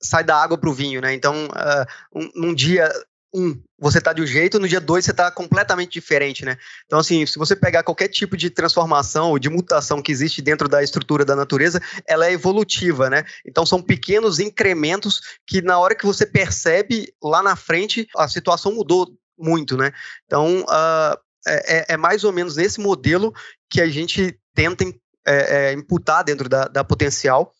[0.00, 1.12] sai da água para o vinho, né?
[1.14, 2.90] Então, uh, um, dia
[3.34, 6.56] um, você está de um jeito, no dia dois você está completamente diferente, né?
[6.86, 10.68] Então, assim, se você pegar qualquer tipo de transformação ou de mutação que existe dentro
[10.68, 13.24] da estrutura da natureza, ela é evolutiva, né?
[13.46, 18.74] Então, são pequenos incrementos que na hora que você percebe lá na frente, a situação
[18.74, 19.92] mudou muito, né?
[20.26, 23.32] Então, uh, é, é, mais ou menos nesse modelo
[23.70, 24.84] que a gente tenta
[25.26, 27.52] é, é, imputar dentro da, da potencial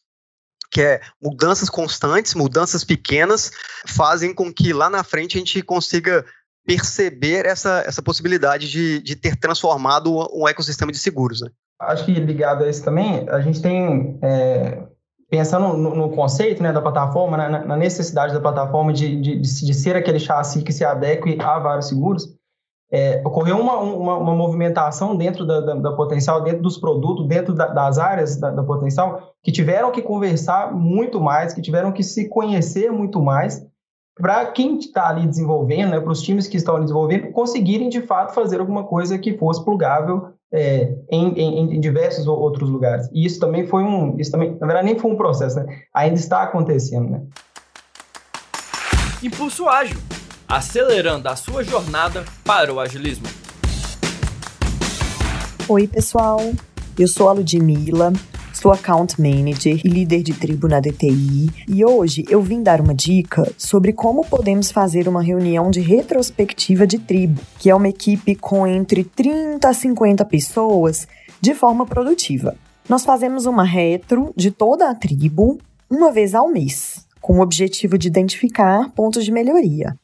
[0.73, 3.53] que é mudanças constantes, mudanças pequenas,
[3.87, 6.25] fazem com que lá na frente a gente consiga
[6.67, 11.43] perceber essa, essa possibilidade de, de ter transformado um ecossistema de seguros.
[11.43, 11.51] Né?
[11.79, 14.83] Acho que ligado a isso também, a gente tem, é,
[15.29, 19.75] pensando no, no, conceito né, da plataforma, na, na, necessidade da plataforma de, de, de,
[19.75, 22.29] ser aquele chassi que se adeque a vários seguros,
[22.93, 27.55] é, ocorreu uma, uma, uma, movimentação dentro da, da, da, potencial, dentro dos produtos, dentro
[27.55, 32.03] da, das áreas da, da, potencial, que tiveram que conversar muito mais, que tiveram que
[32.03, 33.67] se conhecer muito mais,
[34.15, 38.03] para quem está ali desenvolvendo, né, para os times que estão ali desenvolvendo, conseguirem de
[38.03, 43.09] fato fazer alguma coisa que fosse plugável é, em, em, em, diversos outros lugares.
[43.11, 45.79] E isso também foi um, isso também, na verdade nem foi um processo, né?
[45.95, 47.09] ainda está acontecendo.
[47.09, 47.23] Né?
[49.23, 49.97] Impulso ágil
[50.49, 53.27] acelerando a sua jornada para o agilismo.
[55.69, 56.41] Oi, pessoal.
[56.99, 58.13] Eu sou a Ludmilla,
[58.53, 62.95] sou account manager e líder de tribo na DTI, e hoje eu vim dar uma
[62.95, 68.35] dica sobre como podemos fazer uma reunião de retrospectiva de tribo, que é uma equipe
[68.35, 71.09] com entre 30 a 50 pessoas,
[71.41, 72.55] de forma produtiva.
[72.89, 77.97] Nós fazemos uma retro de toda a tribo uma vez ao mês, com o objetivo
[77.97, 79.97] de identificar pontos de melhoria.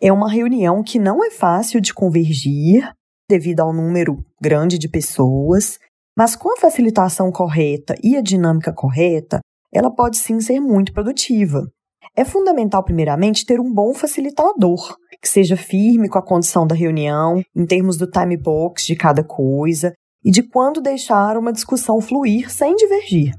[0.00, 2.88] É uma reunião que não é fácil de convergir
[3.28, 5.78] devido ao número grande de pessoas,
[6.16, 9.40] mas com a facilitação correta e a dinâmica correta,
[9.72, 11.68] ela pode sim ser muito produtiva.
[12.16, 17.42] É fundamental, primeiramente, ter um bom facilitador, que seja firme com a condição da reunião,
[17.54, 19.92] em termos do time box de cada coisa
[20.24, 23.32] e de quando deixar uma discussão fluir sem divergir.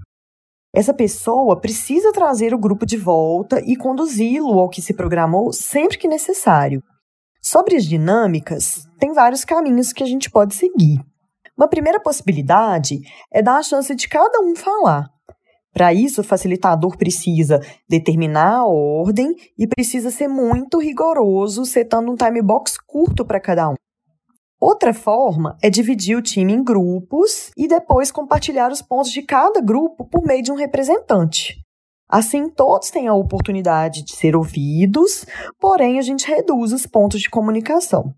[0.74, 5.98] Essa pessoa precisa trazer o grupo de volta e conduzi-lo ao que se programou sempre
[5.98, 6.84] que necessário.
[7.42, 11.00] Sobre as dinâmicas, tem vários caminhos que a gente pode seguir.
[11.58, 13.00] Uma primeira possibilidade
[13.34, 15.10] é dar a chance de cada um falar.
[15.74, 22.16] Para isso, o facilitador precisa determinar a ordem e precisa ser muito rigoroso, setando um
[22.16, 23.76] time box curto para cada um.
[24.60, 29.62] Outra forma é dividir o time em grupos e depois compartilhar os pontos de cada
[29.62, 31.64] grupo por meio de um representante.
[32.10, 35.26] Assim, todos têm a oportunidade de ser ouvidos,
[35.60, 38.14] porém, a gente reduz os pontos de comunicação.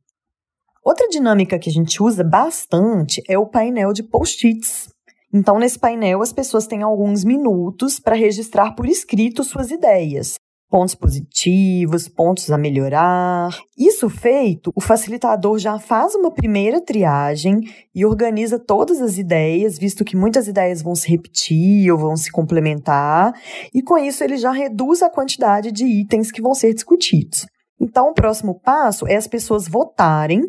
[0.83, 4.89] Outra dinâmica que a gente usa bastante é o painel de post-its.
[5.31, 10.39] Então, nesse painel, as pessoas têm alguns minutos para registrar por escrito suas ideias,
[10.71, 13.49] pontos positivos, pontos a melhorar.
[13.77, 17.59] Isso feito, o facilitador já faz uma primeira triagem
[17.93, 22.31] e organiza todas as ideias, visto que muitas ideias vão se repetir ou vão se
[22.31, 23.33] complementar,
[23.73, 27.45] e com isso ele já reduz a quantidade de itens que vão ser discutidos.
[27.79, 30.43] Então, o próximo passo é as pessoas votarem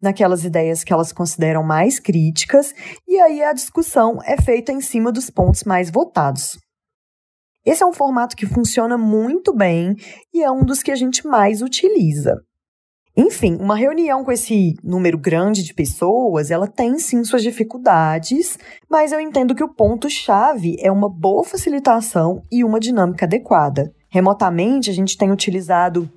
[0.00, 2.72] naquelas ideias que elas consideram mais críticas,
[3.06, 6.56] e aí a discussão é feita em cima dos pontos mais votados.
[7.66, 9.96] Esse é um formato que funciona muito bem
[10.32, 12.40] e é um dos que a gente mais utiliza.
[13.16, 18.56] Enfim, uma reunião com esse número grande de pessoas, ela tem sim suas dificuldades,
[18.88, 23.92] mas eu entendo que o ponto-chave é uma boa facilitação e uma dinâmica adequada.
[24.08, 26.08] Remotamente, a gente tem utilizado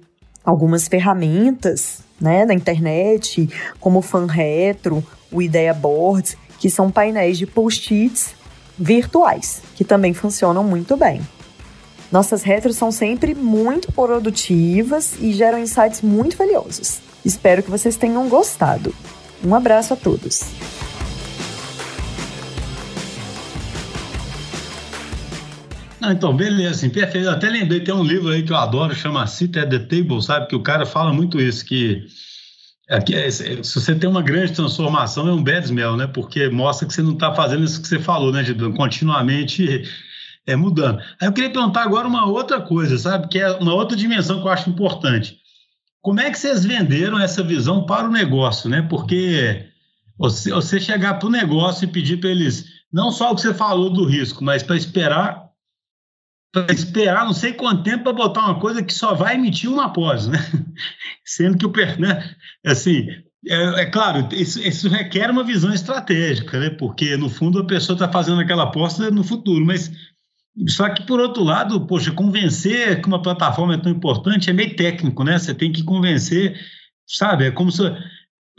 [0.46, 7.48] algumas ferramentas né, da internet, como o FanRetro, o Ideia Boards, que são painéis de
[7.48, 8.36] post-its
[8.78, 11.22] virtuais, que também funcionam muito bem.
[12.12, 17.02] Nossas retros são sempre muito produtivas e geram insights muito valiosos.
[17.24, 18.94] Espero que vocês tenham gostado.
[19.44, 20.42] Um abraço a todos.
[26.02, 27.28] Ah, então, beleza, assim, perfeito.
[27.28, 30.22] Eu até lembrei, tem um livro aí que eu adoro, chama Sit at the Table,
[30.24, 30.48] sabe?
[30.48, 32.08] Que o cara fala muito isso, que,
[32.90, 36.08] é, é, se você tem uma grande transformação, é um bad smell, né?
[36.08, 38.72] Porque mostra que você não está fazendo isso que você falou, né, Gidan?
[38.72, 39.84] Continuamente
[40.50, 41.00] é, mudando.
[41.22, 43.28] Aí eu queria perguntar agora uma outra coisa, sabe?
[43.28, 45.38] Que é uma outra dimensão que eu acho importante.
[46.02, 48.82] Como é que vocês venderam essa visão para o negócio, né?
[48.82, 49.66] Porque
[50.18, 53.54] você, você chegar para o negócio e pedir para eles não só o que você
[53.54, 55.50] falou do risco, mas para esperar
[56.52, 59.94] para esperar não sei quanto tempo para botar uma coisa que só vai emitir uma
[59.94, 60.40] pós, né?
[61.24, 62.36] Sendo que o né?
[62.66, 63.08] assim,
[63.48, 66.70] é, é, claro, isso, isso, requer uma visão estratégica, né?
[66.72, 69.92] Porque no fundo a pessoa está fazendo aquela aposta no futuro, mas
[70.68, 74.76] só que, por outro lado, poxa, convencer que uma plataforma é tão importante é meio
[74.76, 75.38] técnico, né?
[75.38, 76.60] Você tem que convencer,
[77.08, 77.46] sabe?
[77.46, 77.84] É como se.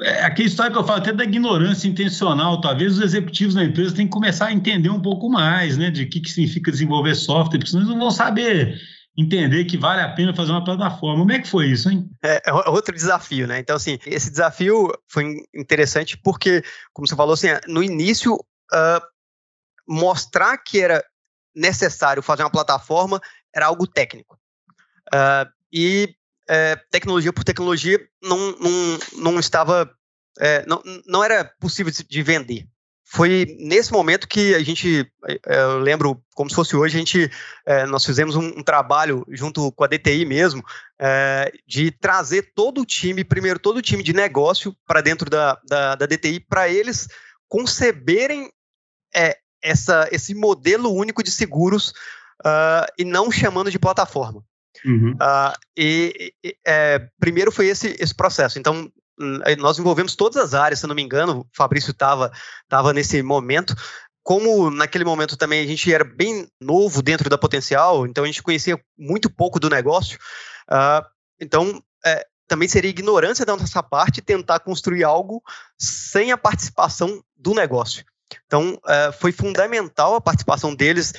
[0.02, 2.60] É aquela história que eu falo até da ignorância intencional.
[2.60, 5.90] Talvez os executivos da empresa tenham que começar a entender um pouco mais, né?
[5.90, 8.80] De que, que significa desenvolver software, porque senão eles não vão saber
[9.18, 11.18] entender que vale a pena fazer uma plataforma.
[11.18, 12.08] Como é que foi isso, hein?
[12.22, 13.58] É, é outro desafio, né?
[13.58, 16.62] Então, assim, esse desafio foi interessante porque,
[16.94, 19.00] como você falou, assim, no início, uh,
[19.86, 21.04] mostrar que era
[21.54, 23.20] necessário fazer uma plataforma
[23.54, 24.38] era algo técnico.
[25.12, 26.14] Uh, e
[26.48, 29.88] é, tecnologia por tecnologia não, não, não estava.
[30.38, 32.66] É, não, não era possível de vender.
[33.04, 37.30] Foi nesse momento que a gente, é, eu lembro como se fosse hoje, a gente,
[37.66, 40.62] é, nós fizemos um, um, trabalho junto com a DTI mesmo,
[40.96, 45.60] é, de trazer todo o time, primeiro todo o time de negócio para dentro da,
[45.68, 47.08] da, da DTI, para eles
[47.48, 48.48] conceberem
[49.12, 51.90] é, essa, esse modelo único de seguros
[52.40, 54.44] uh, e não chamando de plataforma.
[54.84, 55.12] Uhum.
[55.12, 58.58] Uh, e, e é, primeiro foi esse, esse processo.
[58.58, 58.90] Então,
[59.58, 62.32] nós envolvemos todas as áreas, se não me engano, o Fabrício estava
[62.68, 63.74] tava nesse momento.
[64.22, 68.42] Como naquele momento também a gente era bem novo dentro da potencial, então a gente
[68.42, 70.18] conhecia muito pouco do negócio.
[70.70, 71.04] Uh,
[71.38, 75.42] então, é, também seria ignorância da nossa parte tentar construir algo
[75.78, 78.04] sem a participação do negócio.
[78.46, 81.12] Então, é, foi fundamental a participação deles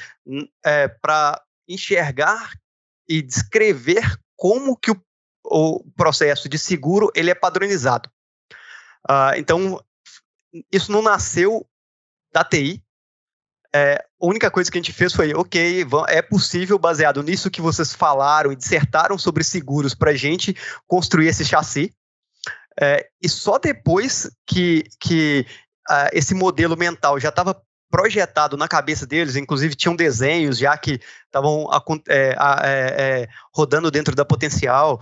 [0.63, 2.51] é, para enxergar
[3.07, 4.03] e descrever
[4.35, 4.97] como que o,
[5.45, 8.09] o, processo de seguro ele é padronizado.
[9.09, 9.83] Uh, então,
[10.71, 11.67] isso não nasceu
[12.31, 12.83] da TI.
[13.73, 17.61] É, a única coisa que a gente fez foi, ok, é possível, baseado nisso que
[17.61, 20.55] vocês falaram e dissertaram sobre seguros, para a gente
[20.87, 21.93] construir esse chassi.
[22.79, 25.45] É, e só depois que, que
[25.89, 30.99] uh, esse modelo mental já estava projetado na cabeça deles, inclusive tinham desenhos já que
[31.25, 31.69] estavam
[32.07, 35.01] é, é, é, rodando dentro da potencial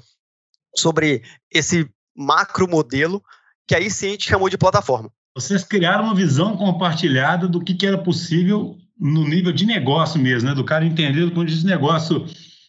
[0.75, 1.21] sobre
[1.51, 3.23] esse macro modelo,
[3.67, 5.11] que aí sim a gente chamou de plataforma.
[5.35, 10.49] Vocês criaram uma visão compartilhada do que, que era possível no nível de negócio mesmo,
[10.49, 10.55] né?
[10.55, 12.25] Do cara entender do ponto negócio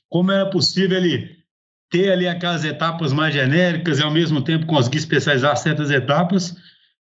[0.08, 1.40] como era possível ele
[1.90, 6.54] ter ali aquelas etapas mais genéricas e ao mesmo tempo conseguir especializar certas etapas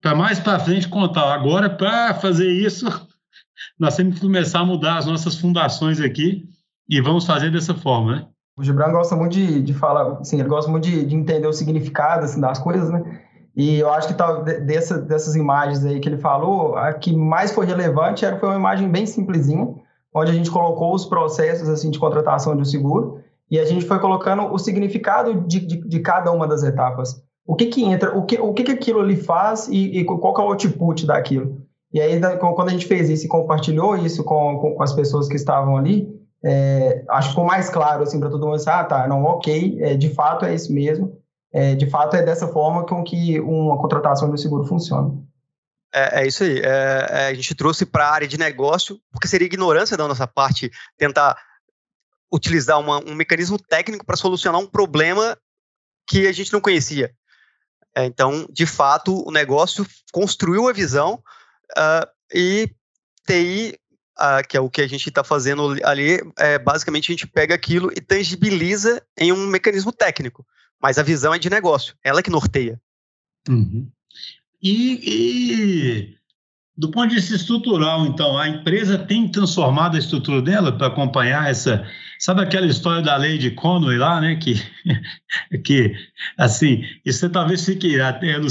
[0.05, 1.33] para mais para frente contar.
[1.33, 2.85] Agora, para fazer isso,
[3.79, 6.47] nós temos que começar a mudar as nossas fundações aqui
[6.87, 8.27] e vamos fazer dessa forma, né?
[8.55, 11.51] O Gibran gosta muito de, de falar, assim, ele gosta muito de, de entender o
[11.51, 13.19] significado assim, das coisas, né?
[13.55, 17.51] E eu acho que tal, dessa, dessas imagens aí que ele falou, a que mais
[17.51, 19.73] foi relevante era, foi uma imagem bem simplesinha,
[20.13, 23.87] onde a gente colocou os processos assim, de contratação de um seguro e a gente
[23.87, 27.25] foi colocando o significado de, de, de cada uma das etapas.
[27.45, 30.33] O que que entra, o que, o que, que aquilo ali faz e, e qual
[30.33, 31.61] que é o output daquilo.
[31.93, 35.27] E aí, quando a gente fez isso e compartilhou isso com, com, com as pessoas
[35.27, 38.83] que estavam ali, é, acho que ficou mais claro assim para todo mundo, assim, ah,
[38.83, 41.19] tá, não, ok, é, de fato é isso mesmo,
[41.51, 45.11] é, de fato é dessa forma com que uma contratação de seguro funciona.
[45.93, 49.27] É, é isso aí, é, é, a gente trouxe para a área de negócio, porque
[49.27, 51.35] seria ignorância da nossa parte tentar
[52.31, 55.37] utilizar uma, um mecanismo técnico para solucionar um problema
[56.07, 57.11] que a gente não conhecia.
[57.95, 61.23] É, então, de fato, o negócio construiu a visão
[61.77, 62.69] uh, e
[63.25, 63.79] TI
[64.47, 67.91] que é o que a gente está fazendo ali, é, basicamente a gente pega aquilo
[67.91, 70.45] e tangibiliza em um mecanismo técnico.
[70.81, 72.79] Mas a visão é de negócio, ela é que norteia.
[73.47, 73.89] Uhum.
[74.61, 76.17] E, e,
[76.77, 81.49] do ponto de vista estrutural, então, a empresa tem transformado a estrutura dela para acompanhar
[81.49, 81.87] essa.
[82.19, 84.35] Sabe aquela história da lei de Conway lá, né?
[84.35, 84.55] Que,
[85.63, 85.95] que
[86.37, 87.93] assim, isso talvez fique.
[87.93, 88.47] Eu não,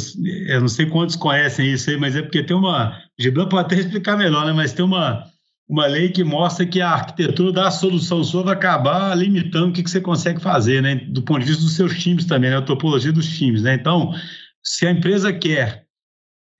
[0.46, 2.98] eu não sei quantos conhecem isso aí, mas é porque tem uma.
[3.18, 4.52] Gibran pode até explicar melhor, né?
[4.52, 5.30] Mas tem uma
[5.68, 9.82] uma lei que mostra que a arquitetura da solução sua vai acabar limitando o que,
[9.82, 10.96] que você consegue fazer, né?
[10.96, 12.58] Do ponto de vista dos seus times também, né?
[12.58, 13.74] A topologia dos times, né?
[13.74, 14.14] Então,
[14.62, 15.83] se a empresa quer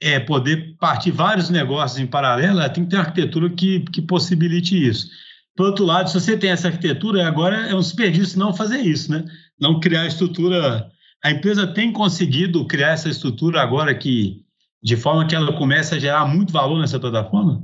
[0.05, 4.03] é, poder partir vários negócios em paralelo, ela tem que ter uma arquitetura que, que
[4.03, 5.09] possibilite isso.
[5.57, 9.11] Por outro lado, se você tem essa arquitetura, agora é um desperdício não fazer isso,
[9.11, 9.25] né?
[9.59, 10.91] Não criar estrutura.
[11.25, 14.45] A empresa tem conseguido criar essa estrutura agora que,
[14.83, 17.63] de forma que ela comece a gerar muito valor nessa plataforma?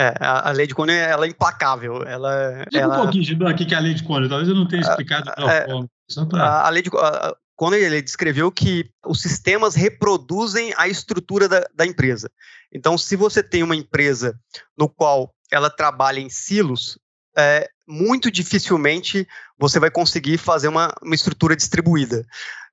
[0.00, 2.02] É, a, a lei de Coney ela é implacável.
[2.02, 2.98] Ela, Diga ela...
[2.98, 4.28] um pouquinho, Gibran, aqui que é a lei de Coney.
[4.28, 5.88] Talvez eu não tenha explicado é, forma.
[6.28, 6.42] Pra...
[6.42, 11.64] A, a, lei de a, Coney ele descreveu que os sistemas reproduzem a estrutura da,
[11.72, 12.28] da empresa.
[12.72, 14.36] Então, se você tem uma empresa
[14.76, 16.98] no qual ela trabalha em silos,
[17.38, 22.26] é, muito dificilmente você vai conseguir fazer uma, uma estrutura distribuída.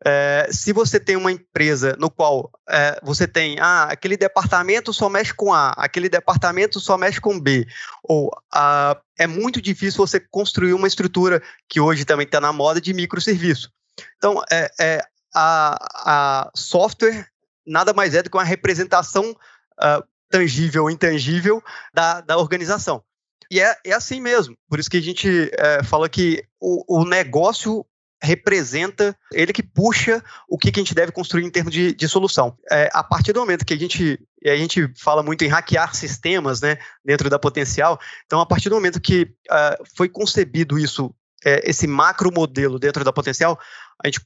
[0.03, 5.07] É, se você tem uma empresa no qual é, você tem, ah, aquele departamento só
[5.07, 7.67] mexe com A, aquele departamento só mexe com B,
[8.03, 12.81] ou ah, é muito difícil você construir uma estrutura que hoje também está na moda
[12.81, 13.69] de microserviço.
[14.17, 15.01] Então, é, é,
[15.33, 17.27] a, a software
[17.65, 21.61] nada mais é do que uma representação uh, tangível ou intangível
[21.93, 23.03] da, da organização.
[23.51, 24.55] E é, é assim mesmo.
[24.67, 27.85] Por isso que a gente é, fala que o, o negócio
[28.21, 32.07] representa, ele que puxa o que, que a gente deve construir em termos de, de
[32.07, 32.57] solução.
[32.69, 36.59] É, a partir do momento que a gente, a gente fala muito em hackear sistemas
[36.61, 41.15] né, dentro da potencial, então a partir do momento que uh, foi concebido isso,
[41.45, 43.59] é, esse macro modelo dentro da potencial,
[44.03, 44.21] a gente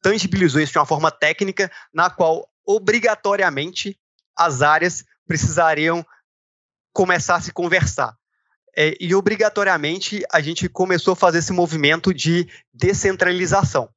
[0.00, 3.98] tangibilizou isso de uma forma técnica na qual obrigatoriamente
[4.36, 6.04] as áreas precisariam
[6.92, 8.16] começar a se conversar.
[8.76, 13.88] É, e obrigatoriamente a gente começou a fazer esse movimento de descentralização.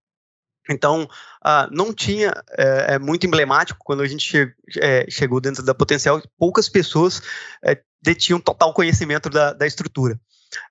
[0.70, 5.64] Então, uh, não tinha, é, é, muito emblemático, quando a gente che é, chegou dentro
[5.64, 7.22] da Potencial, poucas pessoas
[7.64, 10.20] é, detinham total conhecimento da, da estrutura.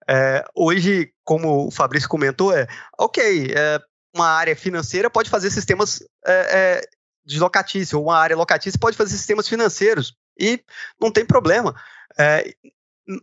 [0.09, 2.67] É, hoje, como o Fabrício comentou, é
[2.99, 3.81] ok, é,
[4.15, 6.81] uma área financeira pode fazer sistemas é,
[7.25, 10.63] de locatício, ou uma área locatícia pode fazer sistemas financeiros, e
[11.01, 11.75] não tem problema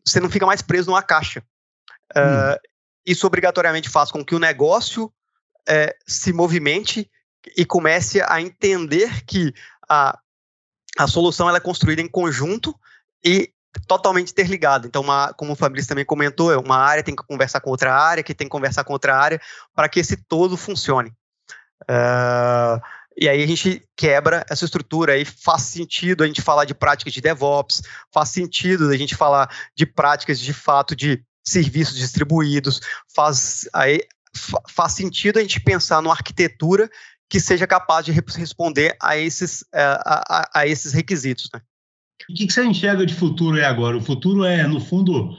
[0.05, 1.43] você não fica mais preso numa caixa.
[2.15, 2.19] Hum.
[2.21, 2.59] Uh,
[3.05, 5.11] isso obrigatoriamente faz com que o negócio
[5.67, 7.09] é, se movimente
[7.55, 9.53] e comece a entender que
[9.87, 10.17] a,
[10.97, 12.77] a solução ela é construída em conjunto
[13.23, 13.53] e
[13.87, 14.87] totalmente interligada.
[14.87, 17.93] Então, uma, como o Fabrício também comentou, é uma área tem que conversar com outra
[17.93, 19.39] área, que tem que conversar com outra área,
[19.75, 21.11] para que esse todo funcione.
[21.83, 22.81] Uh,
[23.19, 25.13] e aí a gente quebra essa estrutura.
[25.13, 27.81] Aí faz sentido a gente falar de práticas de DevOps,
[28.13, 32.81] faz sentido a gente falar de práticas de fato de serviços distribuídos,
[33.15, 34.01] faz, aí,
[34.69, 36.89] faz sentido a gente pensar numa arquitetura
[37.29, 41.49] que seja capaz de responder a esses, é, a, a, a esses requisitos.
[41.53, 41.61] Né?
[42.29, 43.97] O que, que você enxerga de futuro aí agora?
[43.97, 45.37] O futuro é, no fundo,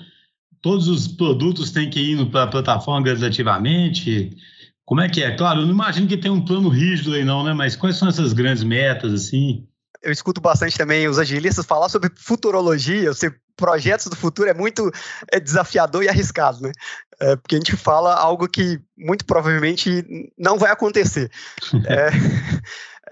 [0.63, 4.37] todos os produtos têm que ir para a plataforma gradativamente?
[4.85, 5.37] Como é que é?
[5.37, 7.53] Claro, eu não imagino que tem um plano rígido aí não, né?
[7.53, 9.67] Mas quais são essas grandes metas, assim?
[10.03, 14.91] Eu escuto bastante também os agilistas falar sobre futurologia, você projetos do futuro é muito
[15.33, 16.71] é, desafiador e arriscado, né?
[17.21, 20.05] É, porque a gente fala algo que muito provavelmente
[20.39, 21.29] não vai acontecer.
[21.87, 22.09] é,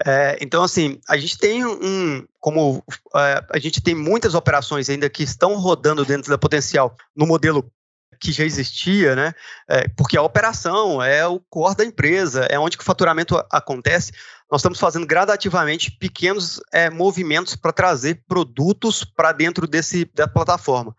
[0.05, 2.83] é, então, assim, a gente tem um, como
[3.15, 7.71] é, a gente tem muitas operações ainda que estão rodando dentro da potencial no modelo
[8.19, 9.33] que já existia, né?
[9.69, 14.11] É, porque a operação é o core da empresa, é onde que o faturamento acontece.
[14.51, 20.95] Nós estamos fazendo gradativamente pequenos é, movimentos para trazer produtos para dentro desse, da plataforma.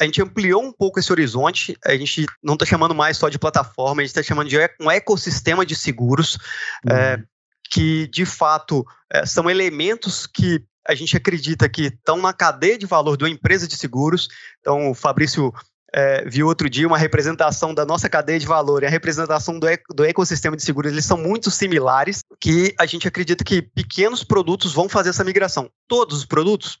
[0.00, 3.38] A gente ampliou um pouco esse horizonte, a gente não está chamando mais só de
[3.38, 6.38] plataforma, a gente está chamando de um ecossistema de seguros,
[6.86, 6.98] é, uhum.
[6.98, 7.24] é,
[7.70, 12.86] que de fato é, são elementos que a gente acredita que estão na cadeia de
[12.86, 14.28] valor de uma empresa de seguros.
[14.60, 15.52] Então, o Fabrício
[15.92, 19.66] é, vi outro dia uma representação da nossa cadeia de valor e a representação do,
[19.94, 24.72] do ecossistema de seguros, eles são muito similares, que a gente acredita que pequenos produtos
[24.72, 25.70] vão fazer essa migração.
[25.88, 26.78] Todos os produtos?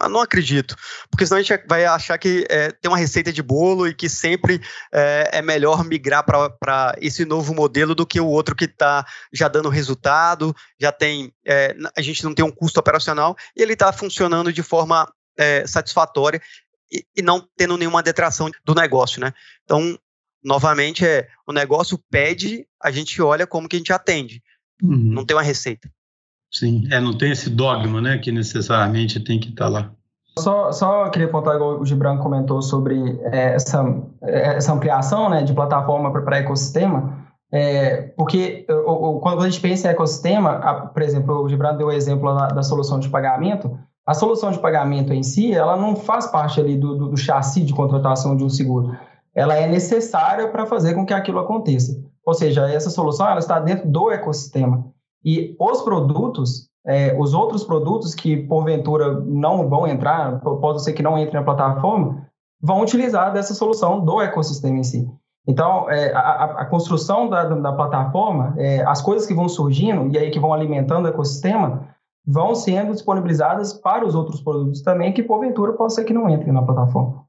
[0.00, 0.76] Mas não acredito,
[1.10, 4.08] porque senão a gente vai achar que é, tem uma receita de bolo e que
[4.08, 4.60] sempre
[4.92, 9.48] é, é melhor migrar para esse novo modelo do que o outro que está já
[9.48, 13.92] dando resultado, já tem, é, a gente não tem um custo operacional e ele está
[13.92, 16.40] funcionando de forma é, satisfatória
[16.92, 19.32] e, e não tendo nenhuma detração do negócio, né?
[19.64, 19.98] Então,
[20.42, 24.42] novamente, é o negócio pede, a gente olha como que a gente atende.
[24.82, 25.12] Uhum.
[25.12, 25.90] Não tem uma receita.
[26.50, 29.90] Sim, é, não tem esse dogma, né, que necessariamente tem que estar tá lá.
[30.38, 33.84] Só, só queria apontar, igual o Gibran comentou sobre é, essa,
[34.22, 39.60] é, essa ampliação né, de plataforma para ecossistema, é, porque o, o, quando a gente
[39.60, 43.08] pensa em ecossistema, a, por exemplo, o Gibran deu o exemplo da, da solução de
[43.08, 47.16] pagamento, a solução de pagamento em si, ela não faz parte ali do, do, do
[47.16, 48.96] chassi de contratação de um seguro.
[49.34, 51.92] Ela é necessária para fazer com que aquilo aconteça.
[52.24, 54.86] Ou seja, essa solução ela está dentro do ecossistema.
[55.24, 61.02] E os produtos, é, os outros produtos que porventura não vão entrar, pode ser que
[61.02, 62.26] não entrem na plataforma,
[62.60, 65.08] vão utilizar dessa solução do ecossistema em si.
[65.46, 70.18] Então, é, a, a, construção da, da plataforma, é, as coisas que vão surgindo e
[70.18, 71.88] aí que vão alimentando o ecossistema,
[72.26, 76.52] vão sendo disponibilizadas para os outros produtos também, que porventura pode ser que não entrem
[76.52, 77.24] na plataforma.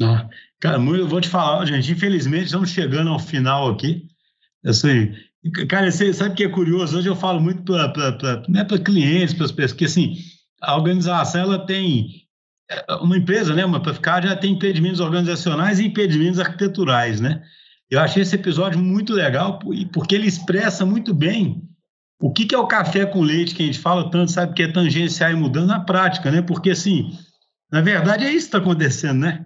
[0.00, 0.28] Ah,
[0.60, 4.06] cara, eu vou te falar, gente, infelizmente estamos chegando ao final aqui.
[4.64, 5.12] Assim,
[5.68, 6.98] cara, você sabe que é curioso?
[6.98, 10.16] Hoje eu falo muito para né, clientes, para as pessoas, que assim,
[10.62, 12.26] a organização ela tem
[12.70, 17.42] é, uma empresa, né, uma ficar já tem impedimentos organizacionais e impedimentos arquiteturais, né?
[17.88, 19.60] Eu achei esse episódio muito legal
[19.92, 21.62] porque ele expressa muito bem
[22.20, 24.62] o que, que é o café com leite que a gente fala tanto, sabe, que
[24.62, 26.42] é tangenciar e mudando na prática, né?
[26.42, 27.10] Porque, assim,
[27.70, 29.44] na verdade é isso que está acontecendo, né?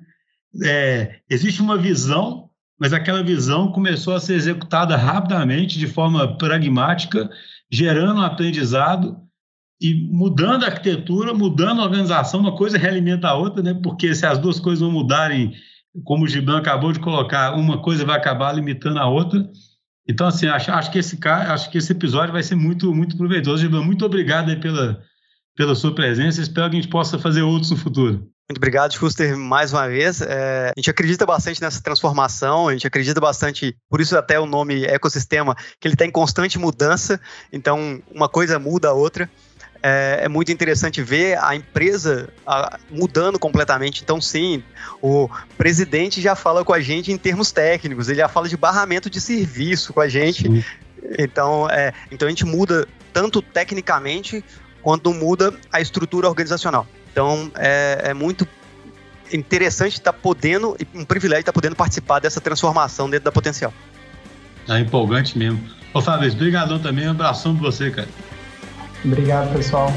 [0.64, 2.49] É, existe uma visão,
[2.80, 7.30] mas aquela visão começou a ser executada rapidamente, de forma pragmática,
[7.70, 9.18] gerando um aprendizado
[9.78, 13.78] e mudando a arquitetura, mudando a organização, uma coisa realimenta a outra, né?
[13.82, 15.54] Porque se as duas coisas não mudarem,
[16.04, 19.46] como o Gibran acabou de colocar, uma coisa vai acabar limitando a outra.
[20.08, 23.58] Então, assim, acho, acho, que esse, acho que esse episódio vai ser muito, muito proveitoso.
[23.58, 25.02] Gilberto, muito obrigado pela,
[25.54, 26.40] pela sua presença.
[26.40, 28.26] Espero que a gente possa fazer outros no futuro.
[28.50, 30.20] Muito obrigado, Schuster, mais uma vez.
[30.20, 34.44] É, a gente acredita bastante nessa transformação, a gente acredita bastante, por isso até o
[34.44, 37.20] nome ecossistema, que ele está em constante mudança,
[37.52, 39.30] então uma coisa muda a outra
[39.80, 44.02] é, é, muito interessante ver a empresa a, mudando completamente.
[44.02, 44.64] Então, sim,
[45.00, 49.08] o presidente já fala com a gente em termos técnicos, ele já fala de barramento
[49.08, 50.64] de serviço com a gente.
[51.20, 54.44] Então, é, então, a gente muda tanto tecnicamente
[54.82, 56.84] quanto muda a estrutura organizacional.
[57.12, 58.46] Então, é, é muito
[59.32, 63.72] interessante estar tá podendo, um privilégio estar tá podendo participar dessa transformação dentro da potencial.
[64.68, 65.62] É empolgante mesmo.
[65.92, 68.08] Ô, Fabrício, brigadão também, um abração pra você, cara.
[69.04, 69.92] Obrigado, pessoal.